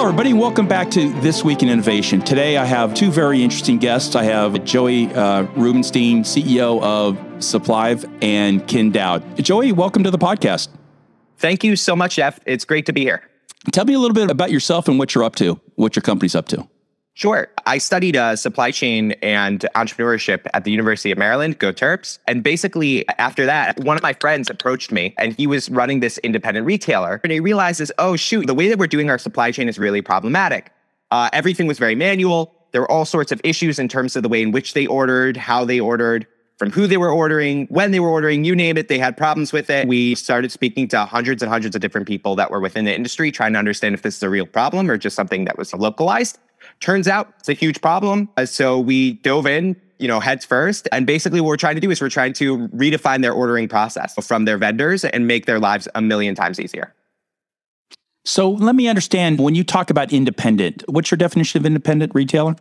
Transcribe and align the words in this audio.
Hello, 0.00 0.08
everybody, 0.08 0.30
and 0.30 0.40
welcome 0.40 0.66
back 0.66 0.90
to 0.92 1.12
This 1.20 1.44
Week 1.44 1.62
in 1.62 1.68
Innovation. 1.68 2.22
Today, 2.22 2.56
I 2.56 2.64
have 2.64 2.94
two 2.94 3.10
very 3.10 3.42
interesting 3.42 3.76
guests. 3.76 4.16
I 4.16 4.22
have 4.22 4.64
Joey 4.64 5.12
uh, 5.12 5.42
Rubenstein, 5.56 6.22
CEO 6.22 6.80
of 6.80 7.18
Supplive, 7.44 8.06
and 8.22 8.66
Ken 8.66 8.90
Dowd. 8.90 9.22
Joey, 9.36 9.72
welcome 9.72 10.02
to 10.04 10.10
the 10.10 10.16
podcast. 10.16 10.68
Thank 11.36 11.64
you 11.64 11.76
so 11.76 11.94
much, 11.94 12.16
Jeff. 12.16 12.40
It's 12.46 12.64
great 12.64 12.86
to 12.86 12.94
be 12.94 13.02
here. 13.02 13.28
Tell 13.72 13.84
me 13.84 13.92
a 13.92 13.98
little 13.98 14.14
bit 14.14 14.30
about 14.30 14.50
yourself 14.50 14.88
and 14.88 14.98
what 14.98 15.14
you're 15.14 15.22
up 15.22 15.36
to, 15.36 15.60
what 15.74 15.94
your 15.94 16.02
company's 16.02 16.34
up 16.34 16.48
to. 16.48 16.66
Sure. 17.14 17.48
I 17.66 17.78
studied 17.78 18.16
uh, 18.16 18.36
supply 18.36 18.70
chain 18.70 19.12
and 19.20 19.66
entrepreneurship 19.74 20.46
at 20.54 20.64
the 20.64 20.70
University 20.70 21.10
of 21.10 21.18
Maryland, 21.18 21.58
go 21.58 21.72
Terps. 21.72 22.18
And 22.26 22.42
basically, 22.42 23.06
after 23.18 23.44
that, 23.46 23.78
one 23.80 23.96
of 23.96 24.02
my 24.02 24.14
friends 24.14 24.48
approached 24.48 24.90
me 24.90 25.14
and 25.18 25.34
he 25.34 25.46
was 25.46 25.68
running 25.68 26.00
this 26.00 26.18
independent 26.18 26.66
retailer. 26.66 27.20
And 27.22 27.32
he 27.32 27.40
realizes, 27.40 27.92
oh, 27.98 28.16
shoot, 28.16 28.46
the 28.46 28.54
way 28.54 28.68
that 28.68 28.78
we're 28.78 28.86
doing 28.86 29.10
our 29.10 29.18
supply 29.18 29.50
chain 29.50 29.68
is 29.68 29.78
really 29.78 30.02
problematic. 30.02 30.72
Uh, 31.10 31.28
everything 31.32 31.66
was 31.66 31.78
very 31.78 31.94
manual. 31.94 32.54
There 32.72 32.80
were 32.80 32.90
all 32.90 33.04
sorts 33.04 33.32
of 33.32 33.40
issues 33.42 33.78
in 33.78 33.88
terms 33.88 34.14
of 34.14 34.22
the 34.22 34.28
way 34.28 34.40
in 34.40 34.52
which 34.52 34.74
they 34.74 34.86
ordered, 34.86 35.36
how 35.36 35.64
they 35.64 35.80
ordered, 35.80 36.26
from 36.60 36.70
who 36.70 36.86
they 36.86 36.98
were 36.98 37.10
ordering, 37.10 37.66
when 37.68 37.90
they 37.90 38.00
were 38.00 38.10
ordering, 38.10 38.44
you 38.44 38.54
name 38.54 38.76
it, 38.76 38.88
they 38.88 38.98
had 38.98 39.16
problems 39.16 39.50
with 39.50 39.70
it. 39.70 39.88
We 39.88 40.14
started 40.14 40.52
speaking 40.52 40.88
to 40.88 41.06
hundreds 41.06 41.42
and 41.42 41.50
hundreds 41.50 41.74
of 41.74 41.80
different 41.80 42.06
people 42.06 42.36
that 42.36 42.50
were 42.50 42.60
within 42.60 42.84
the 42.84 42.94
industry, 42.94 43.32
trying 43.32 43.54
to 43.54 43.58
understand 43.58 43.94
if 43.94 44.02
this 44.02 44.18
is 44.18 44.22
a 44.22 44.28
real 44.28 44.44
problem 44.46 44.90
or 44.90 44.98
just 44.98 45.16
something 45.16 45.46
that 45.46 45.56
was 45.56 45.72
localized. 45.72 46.38
Turns 46.80 47.08
out 47.08 47.34
it's 47.38 47.48
a 47.48 47.52
huge 47.52 47.80
problem. 47.80 48.28
Uh, 48.36 48.46
so 48.46 48.78
we 48.78 49.14
dove 49.14 49.46
in, 49.46 49.76
you 49.98 50.08
know, 50.08 50.18
heads 50.18 50.44
first. 50.44 50.88
And 50.92 51.06
basically 51.06 51.40
what 51.40 51.48
we're 51.48 51.56
trying 51.56 51.74
to 51.74 51.80
do 51.80 51.90
is 51.90 52.00
we're 52.00 52.08
trying 52.08 52.32
to 52.34 52.68
redefine 52.68 53.20
their 53.20 53.32
ordering 53.32 53.68
process 53.68 54.14
from 54.26 54.46
their 54.46 54.56
vendors 54.56 55.04
and 55.04 55.26
make 55.26 55.46
their 55.46 55.60
lives 55.60 55.88
a 55.94 56.00
million 56.00 56.34
times 56.34 56.58
easier. 56.58 56.94
So 58.24 58.50
let 58.50 58.74
me 58.74 58.88
understand 58.88 59.40
when 59.40 59.54
you 59.54 59.64
talk 59.64 59.90
about 59.90 60.12
independent, 60.12 60.84
what's 60.88 61.10
your 61.10 61.16
definition 61.16 61.60
of 61.60 61.66
independent 61.66 62.14
retailer? 62.14 62.56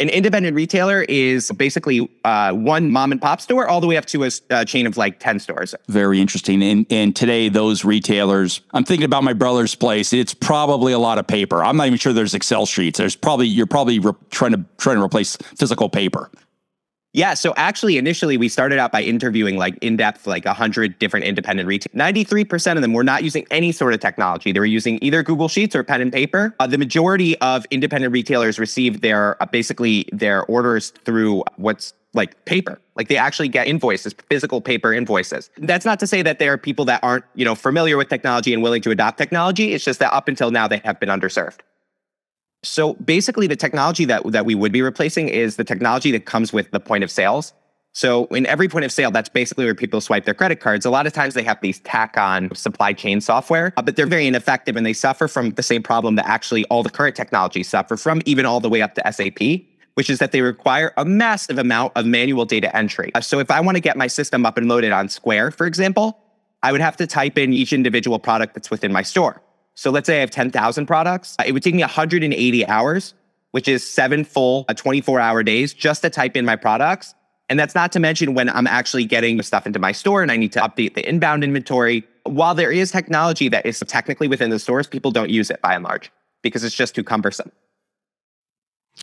An 0.00 0.08
independent 0.08 0.56
retailer 0.56 1.02
is 1.02 1.52
basically 1.52 2.10
uh, 2.24 2.52
one 2.52 2.90
mom 2.90 3.12
and 3.12 3.20
pop 3.20 3.38
store 3.38 3.68
all 3.68 3.82
the 3.82 3.86
way 3.86 3.98
up 3.98 4.06
to 4.06 4.24
a, 4.24 4.30
a, 4.48 4.64
chain 4.64 4.86
of 4.86 4.96
like 4.96 5.20
10 5.20 5.38
stores. 5.40 5.74
Very 5.88 6.22
interesting. 6.22 6.62
And, 6.62 6.86
and 6.88 7.14
today, 7.14 7.50
those 7.50 7.84
retailers, 7.84 8.62
I'm 8.72 8.82
thinking 8.82 9.04
about 9.04 9.24
my 9.24 9.34
brother's 9.34 9.74
place. 9.74 10.14
It's 10.14 10.32
probably 10.32 10.94
a 10.94 10.98
lot 10.98 11.18
of 11.18 11.26
paper. 11.26 11.62
I'm 11.62 11.76
not 11.76 11.86
even 11.86 11.98
sure 11.98 12.14
there's 12.14 12.32
Excel 12.32 12.64
sheets. 12.64 12.98
There's 12.98 13.14
probably, 13.14 13.46
you're 13.46 13.66
probably 13.66 13.98
re- 13.98 14.12
trying 14.30 14.52
to, 14.52 14.64
trying 14.78 14.96
to 14.96 15.02
replace 15.02 15.36
physical 15.36 15.90
paper. 15.90 16.30
Yeah. 17.12 17.34
So 17.34 17.52
actually, 17.56 17.98
initially, 17.98 18.36
we 18.36 18.48
started 18.48 18.78
out 18.78 18.92
by 18.92 19.02
interviewing 19.02 19.56
like 19.56 19.76
in 19.80 19.96
depth, 19.96 20.26
like 20.26 20.44
100 20.44 20.98
different 20.98 21.26
independent 21.26 21.66
retail. 21.66 21.92
93% 21.94 22.76
of 22.76 22.82
them 22.82 22.92
were 22.92 23.02
not 23.02 23.24
using 23.24 23.46
any 23.50 23.72
sort 23.72 23.94
of 23.94 24.00
technology. 24.00 24.52
They 24.52 24.60
were 24.60 24.66
using 24.66 24.98
either 25.02 25.22
Google 25.22 25.48
Sheets 25.48 25.74
or 25.74 25.82
pen 25.82 26.00
and 26.00 26.12
paper. 26.12 26.54
Uh, 26.60 26.68
the 26.68 26.78
majority 26.78 27.36
of 27.40 27.66
independent 27.70 28.12
retailers 28.12 28.58
receive 28.58 29.00
their 29.00 29.42
uh, 29.42 29.46
basically 29.46 30.08
their 30.12 30.44
orders 30.44 30.90
through 31.04 31.42
what's 31.56 31.94
like 32.12 32.44
paper. 32.44 32.80
Like 32.94 33.08
they 33.08 33.16
actually 33.16 33.48
get 33.48 33.66
invoices, 33.66 34.14
physical 34.28 34.60
paper 34.60 34.92
invoices. 34.92 35.50
That's 35.58 35.84
not 35.84 35.98
to 36.00 36.06
say 36.06 36.22
that 36.22 36.38
there 36.38 36.52
are 36.52 36.58
people 36.58 36.84
that 36.86 37.02
aren't, 37.02 37.24
you 37.34 37.44
know, 37.44 37.54
familiar 37.54 37.96
with 37.96 38.08
technology 38.08 38.52
and 38.52 38.62
willing 38.62 38.82
to 38.82 38.90
adopt 38.90 39.18
technology. 39.18 39.72
It's 39.74 39.84
just 39.84 40.00
that 40.00 40.12
up 40.12 40.28
until 40.28 40.50
now 40.50 40.68
they 40.68 40.78
have 40.84 41.00
been 41.00 41.08
underserved. 41.08 41.58
So 42.62 42.94
basically, 42.94 43.46
the 43.46 43.56
technology 43.56 44.04
that, 44.06 44.22
that 44.32 44.44
we 44.44 44.54
would 44.54 44.72
be 44.72 44.82
replacing 44.82 45.28
is 45.28 45.56
the 45.56 45.64
technology 45.64 46.10
that 46.12 46.26
comes 46.26 46.52
with 46.52 46.70
the 46.70 46.80
point 46.80 47.04
of 47.04 47.10
sales. 47.10 47.54
So 47.92 48.26
in 48.26 48.46
every 48.46 48.68
point 48.68 48.84
of 48.84 48.92
sale, 48.92 49.10
that's 49.10 49.28
basically 49.28 49.64
where 49.64 49.74
people 49.74 50.00
swipe 50.00 50.24
their 50.24 50.34
credit 50.34 50.60
cards. 50.60 50.86
A 50.86 50.90
lot 50.90 51.06
of 51.06 51.12
times 51.12 51.34
they 51.34 51.42
have 51.42 51.60
these 51.60 51.80
tack 51.80 52.16
on 52.16 52.54
supply 52.54 52.92
chain 52.92 53.20
software, 53.20 53.72
uh, 53.76 53.82
but 53.82 53.96
they're 53.96 54.06
very 54.06 54.26
ineffective 54.26 54.76
and 54.76 54.86
they 54.86 54.92
suffer 54.92 55.26
from 55.26 55.50
the 55.50 55.62
same 55.62 55.82
problem 55.82 56.14
that 56.14 56.26
actually 56.26 56.64
all 56.66 56.82
the 56.82 56.90
current 56.90 57.16
technologies 57.16 57.68
suffer 57.68 57.96
from, 57.96 58.22
even 58.26 58.46
all 58.46 58.60
the 58.60 58.68
way 58.68 58.80
up 58.80 58.94
to 58.94 59.12
SAP, 59.12 59.62
which 59.94 60.08
is 60.08 60.20
that 60.20 60.30
they 60.30 60.40
require 60.40 60.92
a 60.96 61.04
massive 61.04 61.58
amount 61.58 61.92
of 61.96 62.06
manual 62.06 62.44
data 62.44 62.74
entry. 62.76 63.10
Uh, 63.14 63.20
so 63.20 63.40
if 63.40 63.50
I 63.50 63.60
want 63.60 63.76
to 63.76 63.80
get 63.80 63.96
my 63.96 64.06
system 64.06 64.46
up 64.46 64.56
and 64.56 64.68
loaded 64.68 64.92
on 64.92 65.08
Square, 65.08 65.52
for 65.52 65.66
example, 65.66 66.16
I 66.62 66.70
would 66.70 66.80
have 66.80 66.96
to 66.98 67.06
type 67.08 67.38
in 67.38 67.52
each 67.52 67.72
individual 67.72 68.20
product 68.20 68.54
that's 68.54 68.70
within 68.70 68.92
my 68.92 69.02
store. 69.02 69.42
So 69.80 69.90
let's 69.90 70.06
say 70.06 70.18
I 70.18 70.20
have 70.20 70.30
10,000 70.30 70.84
products. 70.84 71.36
It 71.42 71.52
would 71.52 71.62
take 71.62 71.74
me 71.74 71.80
180 71.80 72.66
hours, 72.66 73.14
which 73.52 73.66
is 73.66 73.90
seven 73.90 74.24
full 74.24 74.66
uh, 74.68 74.74
24 74.74 75.18
hour 75.18 75.42
days 75.42 75.72
just 75.72 76.02
to 76.02 76.10
type 76.10 76.36
in 76.36 76.44
my 76.44 76.54
products. 76.54 77.14
And 77.48 77.58
that's 77.58 77.74
not 77.74 77.90
to 77.92 77.98
mention 77.98 78.34
when 78.34 78.50
I'm 78.50 78.66
actually 78.66 79.06
getting 79.06 79.40
stuff 79.40 79.66
into 79.66 79.78
my 79.78 79.92
store 79.92 80.20
and 80.22 80.30
I 80.30 80.36
need 80.36 80.52
to 80.52 80.60
update 80.60 80.96
the 80.96 81.08
inbound 81.08 81.42
inventory. 81.42 82.04
While 82.24 82.54
there 82.54 82.70
is 82.70 82.92
technology 82.92 83.48
that 83.48 83.64
is 83.64 83.82
technically 83.86 84.28
within 84.28 84.50
the 84.50 84.58
stores, 84.58 84.86
people 84.86 85.12
don't 85.12 85.30
use 85.30 85.48
it 85.48 85.62
by 85.62 85.76
and 85.76 85.82
large 85.82 86.12
because 86.42 86.62
it's 86.62 86.76
just 86.76 86.94
too 86.94 87.02
cumbersome. 87.02 87.50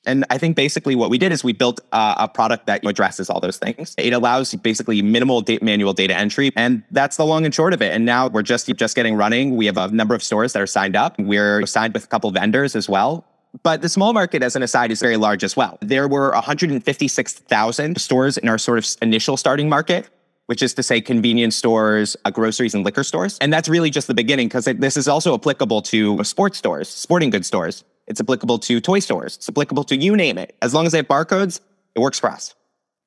And 0.06 0.26
I 0.30 0.38
think 0.38 0.56
basically 0.56 0.96
what 0.96 1.10
we 1.10 1.18
did 1.18 1.32
is 1.32 1.44
we 1.44 1.54
built 1.54 1.80
uh, 1.92 2.16
a 2.18 2.28
product 2.28 2.68
that 2.68 2.86
addresses 2.86 3.30
all 3.30 3.40
those 3.40 3.58
things. 3.58 3.96
It 3.98 4.14
allows 4.14 4.54
basically 4.56 5.02
minimal 5.02 5.42
data, 5.42 5.64
manual 5.64 5.94
data 5.94 6.16
entry, 6.16 6.52
and 6.56 6.84
that's 6.92 7.18
the 7.18 7.26
long 7.26 7.46
and 7.46 7.54
short 7.54 7.74
of 7.74 7.82
it. 7.82 7.94
And 7.94 8.06
now 8.06 8.28
we're 8.28 8.44
just 8.44 8.68
just 8.76 8.96
getting 8.96 9.16
running. 9.16 9.56
We 9.56 9.66
have 9.66 9.78
a 9.78 9.90
number 9.90 10.16
of 10.16 10.24
stores 10.24 10.54
that 10.54 10.62
are 10.62 10.68
signed 10.68 10.96
up. 10.96 11.18
We're 11.20 11.66
signed 11.66 11.94
with 11.94 12.06
a 12.06 12.08
couple 12.08 12.32
vendors 12.32 12.76
as 12.76 12.88
well. 12.88 13.26
But 13.64 13.82
the 13.82 13.90
small 13.90 14.14
market, 14.14 14.44
as 14.44 14.56
an 14.56 14.64
aside, 14.64 14.92
is 14.92 15.02
very 15.02 15.18
large 15.18 15.44
as 15.44 15.56
well. 15.56 15.78
There 15.82 16.08
were 16.08 16.32
156,000 16.32 18.00
stores 18.00 18.38
in 18.38 18.50
our 18.50 18.58
sort 18.58 18.78
of 18.78 18.88
initial 19.02 19.38
starting 19.38 19.70
market 19.70 20.10
which 20.48 20.64
is 20.64 20.74
to 20.74 20.82
say 20.82 21.00
convenience 21.00 21.56
stores, 21.56 22.18
uh, 22.26 22.32
groceries, 22.32 22.74
and 22.74 22.84
liquor 22.84 23.04
stores. 23.04 23.38
And 23.40 23.54
that's 23.54 23.70
really 23.70 23.90
just 23.90 24.08
the 24.08 24.14
beginning 24.14 24.48
because 24.48 24.66
this 24.66 24.98
is 24.98 25.08
also 25.08 25.34
applicable 25.34 25.82
to 25.84 26.24
sports 26.24 26.58
stores, 26.58 26.90
sporting 26.90 27.30
goods 27.30 27.48
stores. 27.48 27.84
It's 28.08 28.22
applicable 28.22 28.60
to 28.60 28.80
toy 28.80 29.00
stores. 29.00 29.36
It's 29.36 29.50
applicable 29.50 29.84
to 29.86 29.96
you 29.96 30.16
name 30.16 30.38
it. 30.38 30.56
As 30.62 30.74
long 30.74 30.86
as 30.86 30.92
they 30.94 31.00
have 31.00 31.08
barcodes, 31.08 31.60
it 31.96 32.00
works 32.00 32.20
for 32.20 32.30
us. 32.30 32.56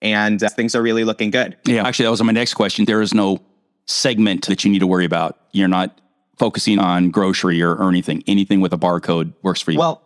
And 0.02 0.42
uh, 0.42 0.48
things 0.48 0.74
are 0.74 0.82
really 0.82 1.04
looking 1.04 1.30
good. 1.30 1.56
Yeah, 1.66 1.86
actually, 1.86 2.04
that 2.04 2.10
was 2.10 2.22
my 2.22 2.32
next 2.32 2.54
question. 2.54 2.84
There 2.84 3.02
is 3.02 3.12
no 3.12 3.40
segment 3.86 4.46
that 4.46 4.64
you 4.64 4.70
need 4.70 4.78
to 4.78 4.86
worry 4.86 5.04
about. 5.04 5.38
You're 5.52 5.68
not 5.68 6.00
focusing 6.38 6.78
on 6.78 7.10
grocery 7.10 7.60
or, 7.60 7.74
or 7.74 7.88
anything. 7.88 8.22
Anything 8.26 8.60
with 8.60 8.72
a 8.72 8.78
barcode 8.78 9.34
works 9.42 9.60
for 9.60 9.72
you. 9.72 9.78
Well, 9.78 10.02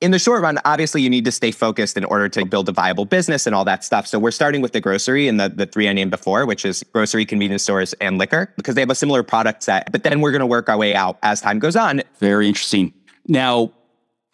in 0.00 0.10
the 0.10 0.18
short 0.18 0.42
run, 0.42 0.58
obviously 0.64 1.02
you 1.02 1.08
need 1.08 1.24
to 1.24 1.32
stay 1.32 1.50
focused 1.50 1.96
in 1.96 2.04
order 2.04 2.28
to 2.28 2.44
build 2.44 2.68
a 2.68 2.72
viable 2.72 3.04
business 3.04 3.46
and 3.46 3.54
all 3.54 3.64
that 3.64 3.84
stuff. 3.84 4.06
So 4.06 4.18
we're 4.18 4.30
starting 4.30 4.60
with 4.60 4.72
the 4.72 4.80
grocery 4.80 5.28
and 5.28 5.38
the, 5.38 5.48
the 5.48 5.66
three 5.66 5.88
I 5.88 5.92
named 5.92 6.10
before, 6.10 6.46
which 6.46 6.64
is 6.64 6.82
grocery, 6.92 7.24
convenience 7.24 7.62
stores, 7.62 7.92
and 7.94 8.18
liquor, 8.18 8.52
because 8.56 8.74
they 8.74 8.82
have 8.82 8.90
a 8.90 8.94
similar 8.94 9.22
product 9.22 9.62
set. 9.62 9.90
But 9.92 10.02
then 10.04 10.20
we're 10.20 10.32
going 10.32 10.40
to 10.40 10.46
work 10.46 10.68
our 10.68 10.76
way 10.76 10.94
out 10.94 11.18
as 11.22 11.40
time 11.40 11.58
goes 11.58 11.76
on. 11.76 12.02
Very 12.18 12.48
interesting. 12.48 12.92
Now, 13.28 13.72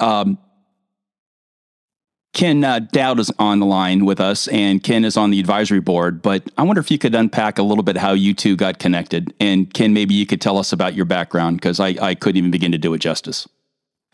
um, 0.00 0.38
Ken 2.32 2.62
uh, 2.62 2.78
Dowd 2.78 3.18
is 3.18 3.32
on 3.38 3.58
the 3.58 3.66
line 3.66 4.04
with 4.04 4.20
us, 4.20 4.46
and 4.48 4.82
Ken 4.82 5.04
is 5.04 5.16
on 5.16 5.30
the 5.30 5.40
advisory 5.40 5.80
board. 5.80 6.22
But 6.22 6.44
I 6.56 6.62
wonder 6.62 6.80
if 6.80 6.90
you 6.90 6.98
could 6.98 7.14
unpack 7.14 7.58
a 7.58 7.62
little 7.62 7.82
bit 7.82 7.96
how 7.96 8.12
you 8.12 8.34
two 8.34 8.56
got 8.56 8.78
connected. 8.78 9.34
And 9.40 9.72
Ken, 9.72 9.92
maybe 9.92 10.14
you 10.14 10.26
could 10.26 10.40
tell 10.40 10.56
us 10.56 10.72
about 10.72 10.94
your 10.94 11.04
background 11.04 11.56
because 11.56 11.80
I, 11.80 11.96
I 12.00 12.14
couldn't 12.14 12.38
even 12.38 12.50
begin 12.50 12.72
to 12.72 12.78
do 12.78 12.94
it 12.94 12.98
justice. 12.98 13.48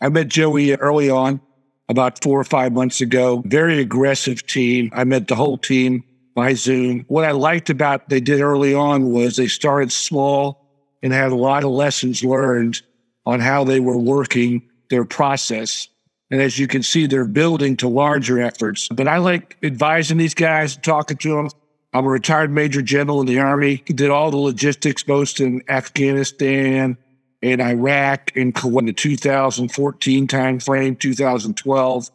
I 0.01 0.09
met 0.09 0.29
Joey 0.29 0.73
early 0.73 1.09
on, 1.09 1.41
about 1.89 2.23
four 2.23 2.39
or 2.39 2.43
five 2.43 2.73
months 2.73 3.01
ago. 3.01 3.43
Very 3.45 3.79
aggressive 3.79 4.45
team. 4.47 4.89
I 4.93 5.03
met 5.03 5.27
the 5.27 5.35
whole 5.35 5.57
team 5.57 6.03
by 6.35 6.53
Zoom. 6.53 7.05
What 7.07 7.23
I 7.23 7.31
liked 7.31 7.69
about 7.69 8.09
they 8.09 8.19
did 8.19 8.41
early 8.41 8.73
on 8.73 9.11
was 9.11 9.35
they 9.35 9.47
started 9.47 9.91
small 9.91 10.65
and 11.03 11.13
had 11.13 11.31
a 11.31 11.35
lot 11.35 11.63
of 11.63 11.71
lessons 11.71 12.23
learned 12.23 12.81
on 13.25 13.39
how 13.39 13.63
they 13.63 13.79
were 13.79 13.97
working 13.97 14.67
their 14.89 15.05
process. 15.05 15.87
And 16.29 16.41
as 16.41 16.59
you 16.59 16.67
can 16.67 16.83
see, 16.83 17.07
they're 17.07 17.25
building 17.25 17.77
to 17.77 17.87
larger 17.87 18.41
efforts. 18.41 18.87
But 18.89 19.07
I 19.07 19.17
like 19.17 19.57
advising 19.63 20.17
these 20.17 20.33
guys, 20.33 20.75
talking 20.77 21.17
to 21.17 21.35
them. 21.35 21.49
I'm 21.93 22.05
a 22.05 22.09
retired 22.09 22.51
major 22.51 22.81
general 22.81 23.21
in 23.21 23.27
the 23.27 23.39
Army, 23.39 23.77
did 23.77 24.09
all 24.09 24.29
the 24.29 24.37
logistics, 24.37 25.03
both 25.03 25.39
in 25.39 25.63
Afghanistan 25.69 26.97
and 27.41 27.61
Iraq 27.61 28.31
in 28.35 28.51
the 28.51 28.93
2014 28.95 30.27
timeframe, 30.27 30.99
2012. 30.99 32.11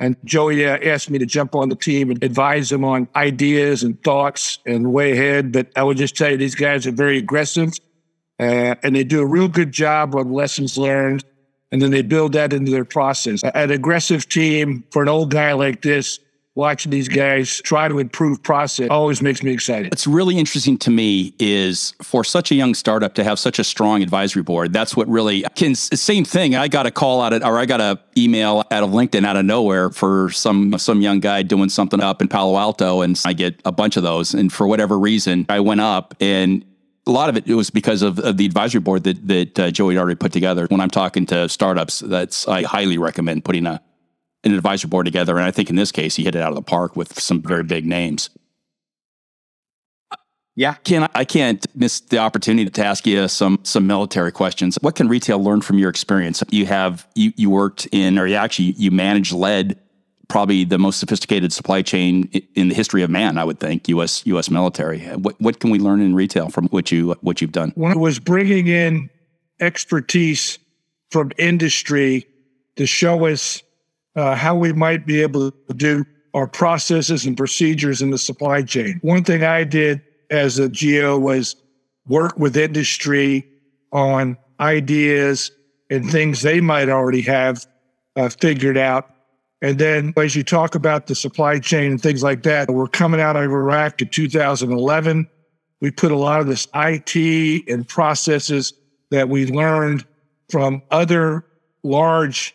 And 0.00 0.16
Joey 0.24 0.64
uh, 0.64 0.78
asked 0.78 1.10
me 1.10 1.18
to 1.18 1.26
jump 1.26 1.56
on 1.56 1.68
the 1.68 1.74
team 1.74 2.10
and 2.10 2.22
advise 2.22 2.68
them 2.68 2.84
on 2.84 3.08
ideas 3.16 3.82
and 3.82 4.00
thoughts 4.04 4.60
and 4.64 4.92
way 4.92 5.12
ahead. 5.12 5.50
But 5.50 5.72
I 5.74 5.82
would 5.82 5.96
just 5.96 6.16
tell 6.16 6.30
you, 6.30 6.36
these 6.36 6.54
guys 6.54 6.86
are 6.86 6.92
very 6.92 7.18
aggressive 7.18 7.72
uh, 8.38 8.76
and 8.82 8.94
they 8.94 9.04
do 9.04 9.20
a 9.20 9.26
real 9.26 9.48
good 9.48 9.72
job 9.72 10.14
on 10.14 10.32
lessons 10.32 10.78
learned 10.78 11.24
and 11.70 11.82
then 11.82 11.90
they 11.90 12.02
build 12.02 12.32
that 12.32 12.52
into 12.52 12.70
their 12.70 12.84
process. 12.84 13.42
An 13.42 13.70
aggressive 13.70 14.28
team 14.28 14.84
for 14.90 15.02
an 15.02 15.08
old 15.08 15.30
guy 15.30 15.52
like 15.52 15.82
this, 15.82 16.20
watching 16.54 16.90
these 16.90 17.08
guys 17.08 17.60
try 17.62 17.86
to 17.86 18.00
improve 18.00 18.42
process 18.42 18.88
always 18.90 19.22
makes 19.22 19.44
me 19.44 19.52
excited. 19.52 19.92
What's 19.92 20.08
really 20.08 20.36
interesting 20.36 20.76
to 20.78 20.90
me 20.90 21.32
is 21.38 21.94
for 22.02 22.24
such 22.24 22.50
a 22.50 22.56
young 22.56 22.74
startup 22.74 23.14
to 23.14 23.22
have 23.22 23.38
such 23.38 23.60
a 23.60 23.64
strong 23.64 24.02
advisory 24.02 24.42
board. 24.42 24.72
That's 24.72 24.96
what 24.96 25.06
really 25.08 25.44
can 25.54 25.76
same 25.76 26.24
thing. 26.24 26.56
I 26.56 26.66
got 26.66 26.84
a 26.84 26.90
call 26.90 27.22
out 27.22 27.32
of, 27.32 27.44
or 27.44 27.58
I 27.58 27.64
got 27.64 27.80
a 27.80 28.00
email 28.16 28.64
out 28.72 28.82
of 28.82 28.90
LinkedIn 28.90 29.24
out 29.24 29.36
of 29.36 29.44
nowhere 29.44 29.90
for 29.90 30.30
some 30.30 30.76
some 30.78 31.00
young 31.00 31.20
guy 31.20 31.42
doing 31.42 31.68
something 31.68 32.00
up 32.00 32.20
in 32.20 32.26
Palo 32.26 32.58
Alto, 32.58 33.02
and 33.02 33.20
I 33.24 33.34
get 33.34 33.60
a 33.64 33.70
bunch 33.70 33.96
of 33.96 34.02
those. 34.02 34.34
And 34.34 34.52
for 34.52 34.66
whatever 34.66 34.98
reason, 34.98 35.46
I 35.48 35.60
went 35.60 35.80
up 35.80 36.16
and 36.18 36.64
a 37.08 37.10
lot 37.10 37.28
of 37.28 37.36
it, 37.36 37.48
it 37.48 37.54
was 37.54 37.70
because 37.70 38.02
of, 38.02 38.18
of 38.18 38.36
the 38.36 38.46
advisory 38.46 38.80
board 38.80 39.04
that 39.04 39.26
that 39.26 39.58
uh, 39.58 39.70
Joey 39.70 39.98
already 39.98 40.16
put 40.16 40.32
together. 40.32 40.66
When 40.66 40.80
I'm 40.80 40.90
talking 40.90 41.26
to 41.26 41.48
startups, 41.48 42.00
that's 42.00 42.46
I 42.46 42.62
highly 42.62 42.98
recommend 42.98 43.44
putting 43.44 43.66
a 43.66 43.80
an 44.44 44.54
advisory 44.54 44.88
board 44.88 45.06
together. 45.06 45.36
And 45.36 45.44
I 45.44 45.50
think 45.50 45.70
in 45.70 45.76
this 45.76 45.90
case, 45.90 46.16
he 46.16 46.24
hit 46.24 46.34
it 46.34 46.42
out 46.42 46.50
of 46.50 46.54
the 46.54 46.62
park 46.62 46.94
with 46.94 47.18
some 47.18 47.42
very 47.42 47.64
big 47.64 47.84
names. 47.86 48.30
Yeah. 50.54 50.74
Ken 50.84 51.08
I 51.14 51.24
can't 51.24 51.64
miss 51.74 52.00
the 52.00 52.18
opportunity 52.18 52.68
to 52.68 52.84
ask 52.84 53.06
you 53.06 53.28
some 53.28 53.60
some 53.62 53.86
military 53.86 54.32
questions. 54.32 54.76
What 54.80 54.96
can 54.96 55.08
retail 55.08 55.42
learn 55.42 55.60
from 55.60 55.78
your 55.78 55.88
experience? 55.88 56.42
You 56.50 56.66
have 56.66 57.06
you 57.14 57.32
you 57.36 57.48
worked 57.48 57.86
in 57.92 58.18
or 58.18 58.26
you 58.26 58.34
actually 58.34 58.72
you 58.72 58.90
managed 58.90 59.32
led 59.32 59.78
probably 60.28 60.64
the 60.64 60.78
most 60.78 61.00
sophisticated 61.00 61.52
supply 61.52 61.82
chain 61.82 62.24
in 62.54 62.68
the 62.68 62.74
history 62.74 63.02
of 63.02 63.10
man, 63.10 63.38
I 63.38 63.44
would 63.44 63.60
think, 63.60 63.88
US 63.88 64.24
US 64.26 64.50
military. 64.50 65.00
What 65.00 65.40
what 65.40 65.60
can 65.60 65.70
we 65.70 65.78
learn 65.78 66.00
in 66.00 66.14
retail 66.14 66.50
from 66.50 66.68
what 66.68 66.92
you 66.92 67.16
what 67.20 67.40
you've 67.40 67.52
done? 67.52 67.72
One 67.74 67.98
was 67.98 68.18
bringing 68.18 68.66
in 68.68 69.10
expertise 69.60 70.58
from 71.10 71.32
industry 71.38 72.26
to 72.76 72.86
show 72.86 73.26
us 73.26 73.62
uh, 74.14 74.34
how 74.34 74.54
we 74.54 74.72
might 74.72 75.06
be 75.06 75.22
able 75.22 75.50
to 75.50 75.74
do 75.74 76.04
our 76.34 76.46
processes 76.46 77.24
and 77.24 77.36
procedures 77.36 78.02
in 78.02 78.10
the 78.10 78.18
supply 78.18 78.62
chain. 78.62 78.98
One 79.02 79.24
thing 79.24 79.42
I 79.42 79.64
did 79.64 80.02
as 80.30 80.58
a 80.58 80.68
GO 80.68 81.18
was 81.18 81.56
work 82.06 82.38
with 82.38 82.56
industry 82.56 83.46
on 83.92 84.36
ideas 84.60 85.50
and 85.90 86.10
things 86.10 86.42
they 86.42 86.60
might 86.60 86.88
already 86.88 87.22
have 87.22 87.66
uh, 88.16 88.28
figured 88.28 88.76
out. 88.76 89.10
And 89.60 89.78
then 89.78 90.12
as 90.16 90.36
you 90.36 90.44
talk 90.44 90.74
about 90.74 91.06
the 91.06 91.14
supply 91.14 91.58
chain 91.58 91.92
and 91.92 92.00
things 92.00 92.22
like 92.22 92.42
that, 92.44 92.70
we're 92.70 92.86
coming 92.86 93.20
out 93.20 93.36
of 93.36 93.42
Iraq 93.42 94.00
in 94.00 94.08
2011. 94.08 95.28
We 95.80 95.90
put 95.90 96.12
a 96.12 96.16
lot 96.16 96.40
of 96.40 96.46
this 96.46 96.68
IT 96.74 97.68
and 97.68 97.86
processes 97.86 98.72
that 99.10 99.28
we 99.28 99.46
learned 99.46 100.04
from 100.48 100.82
other 100.90 101.44
large 101.82 102.54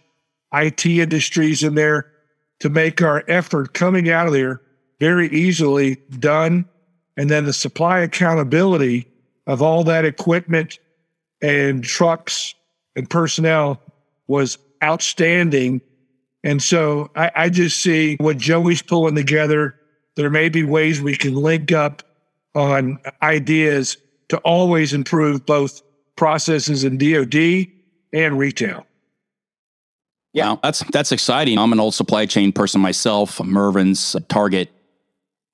IT 0.54 0.86
industries 0.86 1.64
in 1.64 1.76
there 1.76 2.12
to 2.60 2.70
make 2.70 3.02
our 3.02 3.24
effort 3.28 3.74
coming 3.74 4.10
out 4.10 4.28
of 4.28 4.34
there 4.34 4.62
very 5.00 5.28
easily 5.30 5.96
done 6.20 6.66
and 7.18 7.30
then 7.30 7.46
the 7.46 7.54
supply 7.54 8.00
accountability 8.00 9.08
of 9.48 9.62
all 9.62 9.84
that 9.84 10.06
equipment 10.06 10.80
and 11.42 11.84
trucks 11.84 12.56
and 12.96 13.10
personnel 13.10 13.82
was 14.28 14.58
outstanding. 14.84 15.82
And 16.44 16.62
so 16.62 17.10
I, 17.16 17.32
I, 17.36 17.50
just 17.50 17.82
see 17.82 18.18
what 18.20 18.38
Joey's 18.38 18.82
pulling 18.82 19.16
together. 19.16 19.80
There 20.16 20.30
may 20.30 20.50
be 20.50 20.64
ways 20.64 21.02
we 21.02 21.16
can 21.16 21.36
link 21.36 21.72
up 21.72 22.04
on 22.54 23.00
ideas 23.22 23.98
to 24.30 24.38
always 24.40 24.94
improve 24.94 25.46
both 25.46 25.82
processes 26.16 26.84
in 26.84 26.98
DoD 26.98 27.68
and 28.12 28.38
retail. 28.38 28.86
Yeah, 30.34 30.56
that's 30.64 30.84
that's 30.92 31.12
exciting. 31.12 31.60
I'm 31.60 31.72
an 31.72 31.80
old 31.80 31.94
supply 31.94 32.26
chain 32.26 32.52
person 32.52 32.82
myself. 32.82 33.40
Mervyn's, 33.44 34.16
uh, 34.16 34.20
Target, 34.30 34.72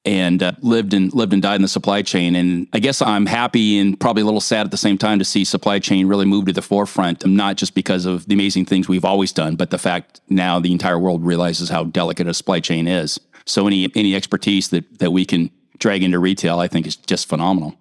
and 0.06 0.42
uh, 0.42 0.54
lived 0.62 0.94
and 0.94 1.13
lived 1.13 1.34
and 1.34 1.42
died 1.42 1.56
in 1.56 1.62
the 1.62 1.68
supply 1.68 2.01
chain. 2.01 2.36
And 2.36 2.68
I 2.74 2.80
guess 2.80 3.01
I'm 3.01 3.25
happy 3.25 3.78
and 3.78 4.00
probably 4.00 4.22
a 4.22 4.25
little 4.25 4.42
sad 4.42 4.66
at 4.66 4.72
the 4.72 4.78
same 4.78 4.98
time 4.98 5.19
to 5.19 5.25
see 5.25 5.44
supply 5.44 5.80
chain 5.80 6.07
really 6.07 6.25
move 6.25 6.46
to 6.46 6.54
the 6.54 6.62
forefront. 6.62 7.25
Not 7.25 7.57
just 7.57 7.75
because 7.75 8.06
of 8.06 8.25
the 8.28 8.34
amazing 8.34 8.66
things 8.66 8.88
we've 8.88 9.06
always 9.06 9.31
done, 9.31 9.56
but 9.56 9.72
the 9.72 9.78
fact 9.78 10.22
now 10.30 10.60
the 10.60 10.72
entire 10.72 10.98
world 10.98 11.25
realizes 11.25 11.69
how 11.69 11.84
delicate 11.84 12.28
a 12.28 12.34
supply 12.34 12.60
chain 12.60 12.88
is. 12.88 13.19
So 13.46 13.68
any 13.68 13.92
any 13.96 14.16
expertise 14.16 14.69
that 14.69 15.00
that 15.00 15.12
we 15.12 15.25
can 15.25 15.50
drag 15.80 16.04
into 16.04 16.19
retail, 16.19 16.60
I 16.60 16.68
think 16.68 16.88
is 16.88 16.95
just 16.95 17.28
phenomenal. 17.28 17.75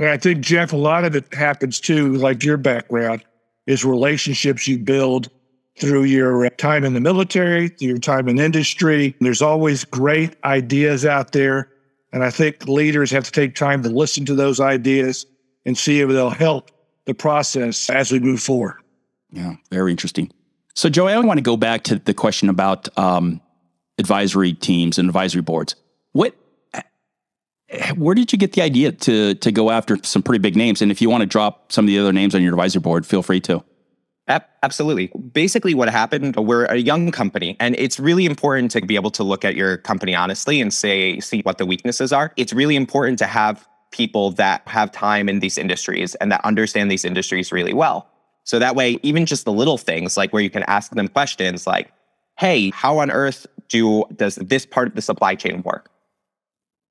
I 0.00 0.16
think 0.16 0.40
Jeff, 0.40 0.72
a 0.72 0.76
lot 0.76 1.04
of 1.04 1.16
it 1.16 1.32
happens 1.34 1.80
too, 1.80 2.14
like 2.14 2.44
your 2.44 2.56
background, 2.56 3.24
is 3.66 3.84
relationships 3.84 4.68
you 4.68 4.78
build 4.78 5.28
through 5.78 6.04
your 6.04 6.48
time 6.50 6.84
in 6.84 6.94
the 6.94 7.00
military, 7.00 7.68
through 7.68 7.88
your 7.88 7.98
time 7.98 8.28
in 8.28 8.38
industry. 8.38 9.14
There's 9.20 9.42
always 9.42 9.84
great 9.84 10.36
ideas 10.44 11.06
out 11.06 11.32
there. 11.32 11.70
And 12.12 12.24
I 12.24 12.30
think 12.30 12.66
leaders 12.66 13.10
have 13.10 13.24
to 13.24 13.32
take 13.32 13.54
time 13.54 13.82
to 13.82 13.88
listen 13.88 14.24
to 14.26 14.34
those 14.34 14.60
ideas 14.60 15.26
and 15.64 15.76
see 15.76 16.00
if 16.00 16.08
they'll 16.08 16.30
help 16.30 16.70
the 17.04 17.14
process 17.14 17.90
as 17.90 18.10
we 18.10 18.18
move 18.18 18.40
forward. 18.40 18.76
Yeah, 19.30 19.56
very 19.70 19.90
interesting. 19.90 20.30
So, 20.74 20.88
Joey, 20.88 21.12
I 21.12 21.18
want 21.18 21.38
to 21.38 21.42
go 21.42 21.56
back 21.56 21.84
to 21.84 21.98
the 21.98 22.14
question 22.14 22.48
about 22.48 22.88
um, 22.96 23.40
advisory 23.98 24.54
teams 24.54 24.98
and 24.98 25.08
advisory 25.08 25.42
boards. 25.42 25.74
What, 26.12 26.34
where 27.96 28.14
did 28.14 28.32
you 28.32 28.38
get 28.38 28.52
the 28.52 28.62
idea 28.62 28.92
to 28.92 29.34
to 29.34 29.52
go 29.52 29.70
after 29.70 29.98
some 30.02 30.22
pretty 30.22 30.40
big 30.40 30.56
names? 30.56 30.80
And 30.80 30.90
if 30.90 31.02
you 31.02 31.10
want 31.10 31.22
to 31.22 31.26
drop 31.26 31.72
some 31.72 31.84
of 31.84 31.88
the 31.88 31.98
other 31.98 32.12
names 32.12 32.34
on 32.34 32.42
your 32.42 32.52
advisory 32.52 32.80
board, 32.80 33.04
feel 33.04 33.22
free 33.22 33.40
to. 33.40 33.62
Absolutely. 34.28 35.10
Basically, 35.32 35.74
what 35.74 35.88
happened, 35.88 36.36
we're 36.36 36.66
a 36.66 36.76
young 36.76 37.10
company, 37.10 37.56
and 37.60 37.74
it's 37.78 37.98
really 37.98 38.26
important 38.26 38.70
to 38.72 38.82
be 38.82 38.94
able 38.94 39.10
to 39.12 39.24
look 39.24 39.44
at 39.44 39.56
your 39.56 39.78
company 39.78 40.14
honestly 40.14 40.60
and 40.60 40.72
say, 40.72 41.18
see 41.20 41.40
what 41.40 41.58
the 41.58 41.64
weaknesses 41.64 42.12
are. 42.12 42.32
It's 42.36 42.52
really 42.52 42.76
important 42.76 43.18
to 43.20 43.26
have 43.26 43.66
people 43.90 44.32
that 44.32 44.66
have 44.68 44.92
time 44.92 45.28
in 45.28 45.40
these 45.40 45.56
industries 45.56 46.14
and 46.16 46.30
that 46.30 46.44
understand 46.44 46.90
these 46.90 47.04
industries 47.06 47.52
really 47.52 47.72
well. 47.72 48.10
So 48.44 48.58
that 48.58 48.76
way, 48.76 48.98
even 49.02 49.24
just 49.24 49.46
the 49.46 49.52
little 49.52 49.78
things 49.78 50.16
like 50.16 50.32
where 50.32 50.42
you 50.42 50.50
can 50.50 50.62
ask 50.64 50.92
them 50.92 51.08
questions 51.08 51.66
like, 51.66 51.90
hey, 52.38 52.70
how 52.70 52.98
on 52.98 53.10
earth 53.10 53.46
do 53.68 54.04
does 54.16 54.36
this 54.36 54.66
part 54.66 54.88
of 54.88 54.94
the 54.94 55.02
supply 55.02 55.34
chain 55.34 55.62
work? 55.62 55.90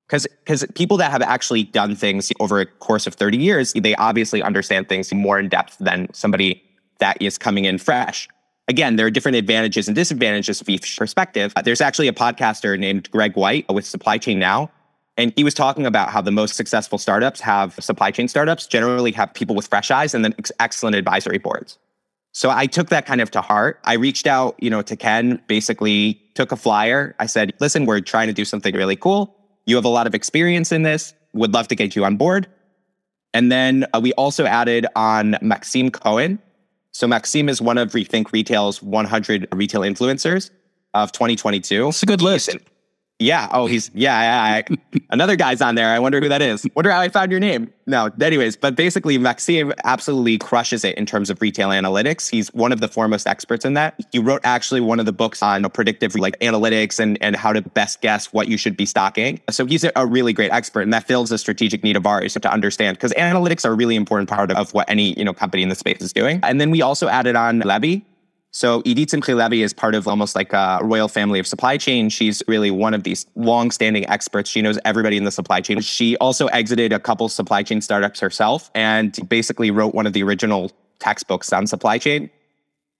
Because 0.08 0.26
because 0.44 0.64
people 0.74 0.96
that 0.96 1.12
have 1.12 1.22
actually 1.22 1.64
done 1.64 1.94
things 1.94 2.32
over 2.40 2.60
a 2.60 2.66
course 2.66 3.06
of 3.06 3.14
30 3.14 3.38
years, 3.38 3.72
they 3.74 3.94
obviously 3.96 4.42
understand 4.42 4.88
things 4.88 5.12
more 5.12 5.38
in 5.38 5.48
depth 5.48 5.76
than 5.78 6.12
somebody 6.12 6.62
that 6.98 7.20
is 7.20 7.38
coming 7.38 7.64
in 7.64 7.78
fresh. 7.78 8.28
Again, 8.68 8.96
there 8.96 9.06
are 9.06 9.10
different 9.10 9.36
advantages 9.36 9.88
and 9.88 9.94
disadvantages 9.94 10.60
of 10.60 10.68
each 10.68 10.98
perspective. 10.98 11.52
There's 11.64 11.80
actually 11.80 12.08
a 12.08 12.12
podcaster 12.12 12.78
named 12.78 13.10
Greg 13.10 13.34
White 13.34 13.66
with 13.72 13.86
Supply 13.86 14.18
Chain 14.18 14.38
Now. 14.38 14.70
And 15.16 15.32
he 15.36 15.42
was 15.42 15.54
talking 15.54 15.84
about 15.84 16.10
how 16.10 16.20
the 16.20 16.30
most 16.30 16.54
successful 16.54 16.96
startups 16.96 17.40
have 17.40 17.74
supply 17.80 18.12
chain 18.12 18.28
startups 18.28 18.68
generally 18.68 19.10
have 19.12 19.34
people 19.34 19.56
with 19.56 19.66
fresh 19.66 19.90
eyes 19.90 20.14
and 20.14 20.24
then 20.24 20.32
ex- 20.38 20.52
excellent 20.60 20.94
advisory 20.94 21.38
boards. 21.38 21.76
So 22.32 22.50
I 22.50 22.66
took 22.66 22.88
that 22.90 23.04
kind 23.04 23.20
of 23.20 23.30
to 23.32 23.40
heart. 23.40 23.80
I 23.82 23.94
reached 23.94 24.28
out, 24.28 24.54
you 24.62 24.70
know, 24.70 24.80
to 24.82 24.94
Ken, 24.94 25.42
basically 25.48 26.22
took 26.34 26.52
a 26.52 26.56
flyer. 26.56 27.16
I 27.18 27.26
said, 27.26 27.52
listen, 27.58 27.84
we're 27.84 28.00
trying 28.00 28.28
to 28.28 28.32
do 28.32 28.44
something 28.44 28.76
really 28.76 28.94
cool. 28.94 29.34
You 29.66 29.74
have 29.74 29.84
a 29.84 29.88
lot 29.88 30.06
of 30.06 30.14
experience 30.14 30.70
in 30.70 30.82
this. 30.82 31.14
Would 31.32 31.52
love 31.52 31.66
to 31.68 31.74
get 31.74 31.96
you 31.96 32.04
on 32.04 32.16
board. 32.16 32.46
And 33.34 33.50
then 33.50 33.86
uh, 33.92 34.00
we 34.00 34.12
also 34.12 34.46
added 34.46 34.86
on 34.94 35.36
Maxime 35.42 35.90
Cohen, 35.90 36.38
so 36.92 37.06
Maxime 37.06 37.48
is 37.48 37.60
one 37.60 37.78
of 37.78 37.92
Rethink 37.92 38.32
Retail's 38.32 38.82
100 38.82 39.48
retail 39.52 39.82
influencers 39.82 40.50
of 40.94 41.12
2022. 41.12 41.88
It's 41.88 42.02
a 42.02 42.06
good 42.06 42.22
list. 42.22 42.56
Yeah. 43.18 43.48
Oh, 43.50 43.66
he's 43.66 43.90
yeah. 43.94 44.58
yeah, 44.58 44.62
yeah. 44.68 45.00
Another 45.10 45.34
guy's 45.34 45.60
on 45.60 45.74
there. 45.74 45.88
I 45.88 45.98
wonder 45.98 46.20
who 46.20 46.28
that 46.28 46.40
is. 46.40 46.66
Wonder 46.76 46.92
how 46.92 47.00
I 47.00 47.08
found 47.08 47.32
your 47.32 47.40
name. 47.40 47.72
No. 47.86 48.10
Anyways, 48.20 48.56
but 48.56 48.76
basically, 48.76 49.18
Maxime 49.18 49.72
absolutely 49.84 50.38
crushes 50.38 50.84
it 50.84 50.96
in 50.96 51.04
terms 51.04 51.28
of 51.28 51.40
retail 51.40 51.70
analytics. 51.70 52.30
He's 52.30 52.52
one 52.54 52.70
of 52.70 52.80
the 52.80 52.86
foremost 52.86 53.26
experts 53.26 53.64
in 53.64 53.74
that. 53.74 53.98
He 54.12 54.20
wrote 54.20 54.42
actually 54.44 54.80
one 54.80 55.00
of 55.00 55.06
the 55.06 55.12
books 55.12 55.42
on 55.42 55.68
predictive 55.70 56.14
like 56.14 56.38
analytics 56.38 57.00
and 57.00 57.18
and 57.20 57.34
how 57.34 57.52
to 57.52 57.62
best 57.62 58.00
guess 58.02 58.32
what 58.32 58.46
you 58.46 58.56
should 58.56 58.76
be 58.76 58.86
stocking. 58.86 59.40
So 59.50 59.66
he's 59.66 59.84
a 59.96 60.06
really 60.06 60.32
great 60.32 60.52
expert, 60.52 60.82
and 60.82 60.92
that 60.92 61.08
fills 61.08 61.32
a 61.32 61.38
strategic 61.38 61.82
need 61.82 61.96
of 61.96 62.06
ours 62.06 62.34
to 62.34 62.52
understand 62.52 62.98
because 62.98 63.12
analytics 63.14 63.64
are 63.64 63.72
a 63.72 63.74
really 63.74 63.96
important 63.96 64.28
part 64.28 64.52
of 64.52 64.72
what 64.74 64.88
any 64.88 65.18
you 65.18 65.24
know 65.24 65.32
company 65.32 65.64
in 65.64 65.70
the 65.70 65.74
space 65.74 66.00
is 66.00 66.12
doing. 66.12 66.38
And 66.44 66.60
then 66.60 66.70
we 66.70 66.82
also 66.82 67.08
added 67.08 67.34
on 67.34 67.60
Levy, 67.60 68.04
so 68.50 68.82
Idit 68.82 69.06
Simchi 69.06 69.62
is 69.62 69.72
part 69.72 69.94
of 69.94 70.08
almost 70.08 70.34
like 70.34 70.52
a 70.52 70.80
royal 70.82 71.08
family 71.08 71.38
of 71.38 71.46
supply 71.46 71.76
chain. 71.76 72.08
She's 72.08 72.42
really 72.48 72.70
one 72.70 72.94
of 72.94 73.02
these 73.02 73.26
long-standing 73.36 74.08
experts. 74.08 74.50
She 74.50 74.62
knows 74.62 74.78
everybody 74.84 75.16
in 75.16 75.24
the 75.24 75.30
supply 75.30 75.60
chain. 75.60 75.80
She 75.80 76.16
also 76.16 76.46
exited 76.46 76.92
a 76.92 76.98
couple 76.98 77.28
supply 77.28 77.62
chain 77.62 77.80
startups 77.80 78.20
herself 78.20 78.70
and 78.74 79.16
basically 79.28 79.70
wrote 79.70 79.94
one 79.94 80.06
of 80.06 80.12
the 80.12 80.22
original 80.22 80.72
textbooks 80.98 81.52
on 81.52 81.66
supply 81.66 81.98
chain. 81.98 82.30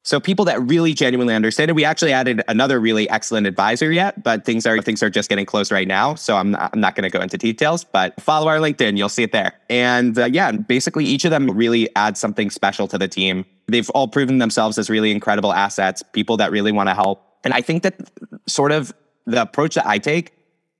So 0.09 0.19
people 0.19 0.47
that 0.47 0.59
really 0.63 0.95
genuinely 0.95 1.35
understand 1.35 1.71
it. 1.71 1.75
We 1.75 1.85
actually 1.85 2.15
added 2.15 2.41
another 2.49 2.81
really 2.81 3.11
excellent 3.11 3.47
advisor 3.47 3.93
yet, 3.93 4.23
but 4.23 4.47
things 4.47 4.65
are 4.65 4.81
things 4.81 5.03
are 5.03 5.11
just 5.11 5.29
getting 5.29 5.45
close 5.45 5.71
right 5.71 5.87
now. 5.87 6.15
So 6.15 6.39
I'm 6.39 6.53
not, 6.53 6.71
I'm 6.73 6.81
not 6.81 6.95
going 6.95 7.03
to 7.03 7.11
go 7.11 7.23
into 7.23 7.37
details, 7.37 7.85
but 7.85 8.19
follow 8.19 8.49
our 8.49 8.57
LinkedIn, 8.57 8.97
you'll 8.97 9.11
see 9.11 9.23
it 9.23 9.33
there. 9.33 9.53
And 9.69 10.19
uh, 10.19 10.25
yeah, 10.25 10.51
basically 10.53 11.05
each 11.05 11.27
of 11.27 11.31
them 11.31 11.51
really 11.51 11.95
adds 11.95 12.19
something 12.19 12.49
special 12.49 12.89
to 12.89 12.97
the 12.97 13.07
team. 13.07 13.45
They've 13.67 13.91
all 13.91 14.09
proven 14.09 14.39
themselves 14.39 14.79
as 14.79 14.89
really 14.89 15.11
incredible 15.11 15.53
assets, 15.53 16.03
people 16.15 16.39
that 16.39 16.51
really 16.53 16.73
want 16.73 16.89
to 16.89 16.95
help. 16.95 17.23
And 17.45 17.53
I 17.53 17.61
think 17.61 17.83
that 17.83 18.01
sort 18.47 18.73
of 18.73 18.95
the 19.27 19.43
approach 19.43 19.75
that 19.75 19.87
I 19.87 19.99
take 19.99 20.33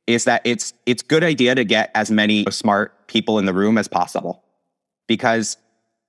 is 0.07 0.25
that 0.25 0.41
it's 0.47 0.73
it's 0.87 1.03
good 1.03 1.23
idea 1.23 1.55
to 1.55 1.67
get 1.67 1.91
as 1.95 2.11
many 2.11 2.47
smart 2.49 3.09
people 3.09 3.39
in 3.39 3.45
the 3.45 3.53
room 3.53 3.77
as 3.77 3.89
possible. 3.89 4.43
Because 5.07 5.59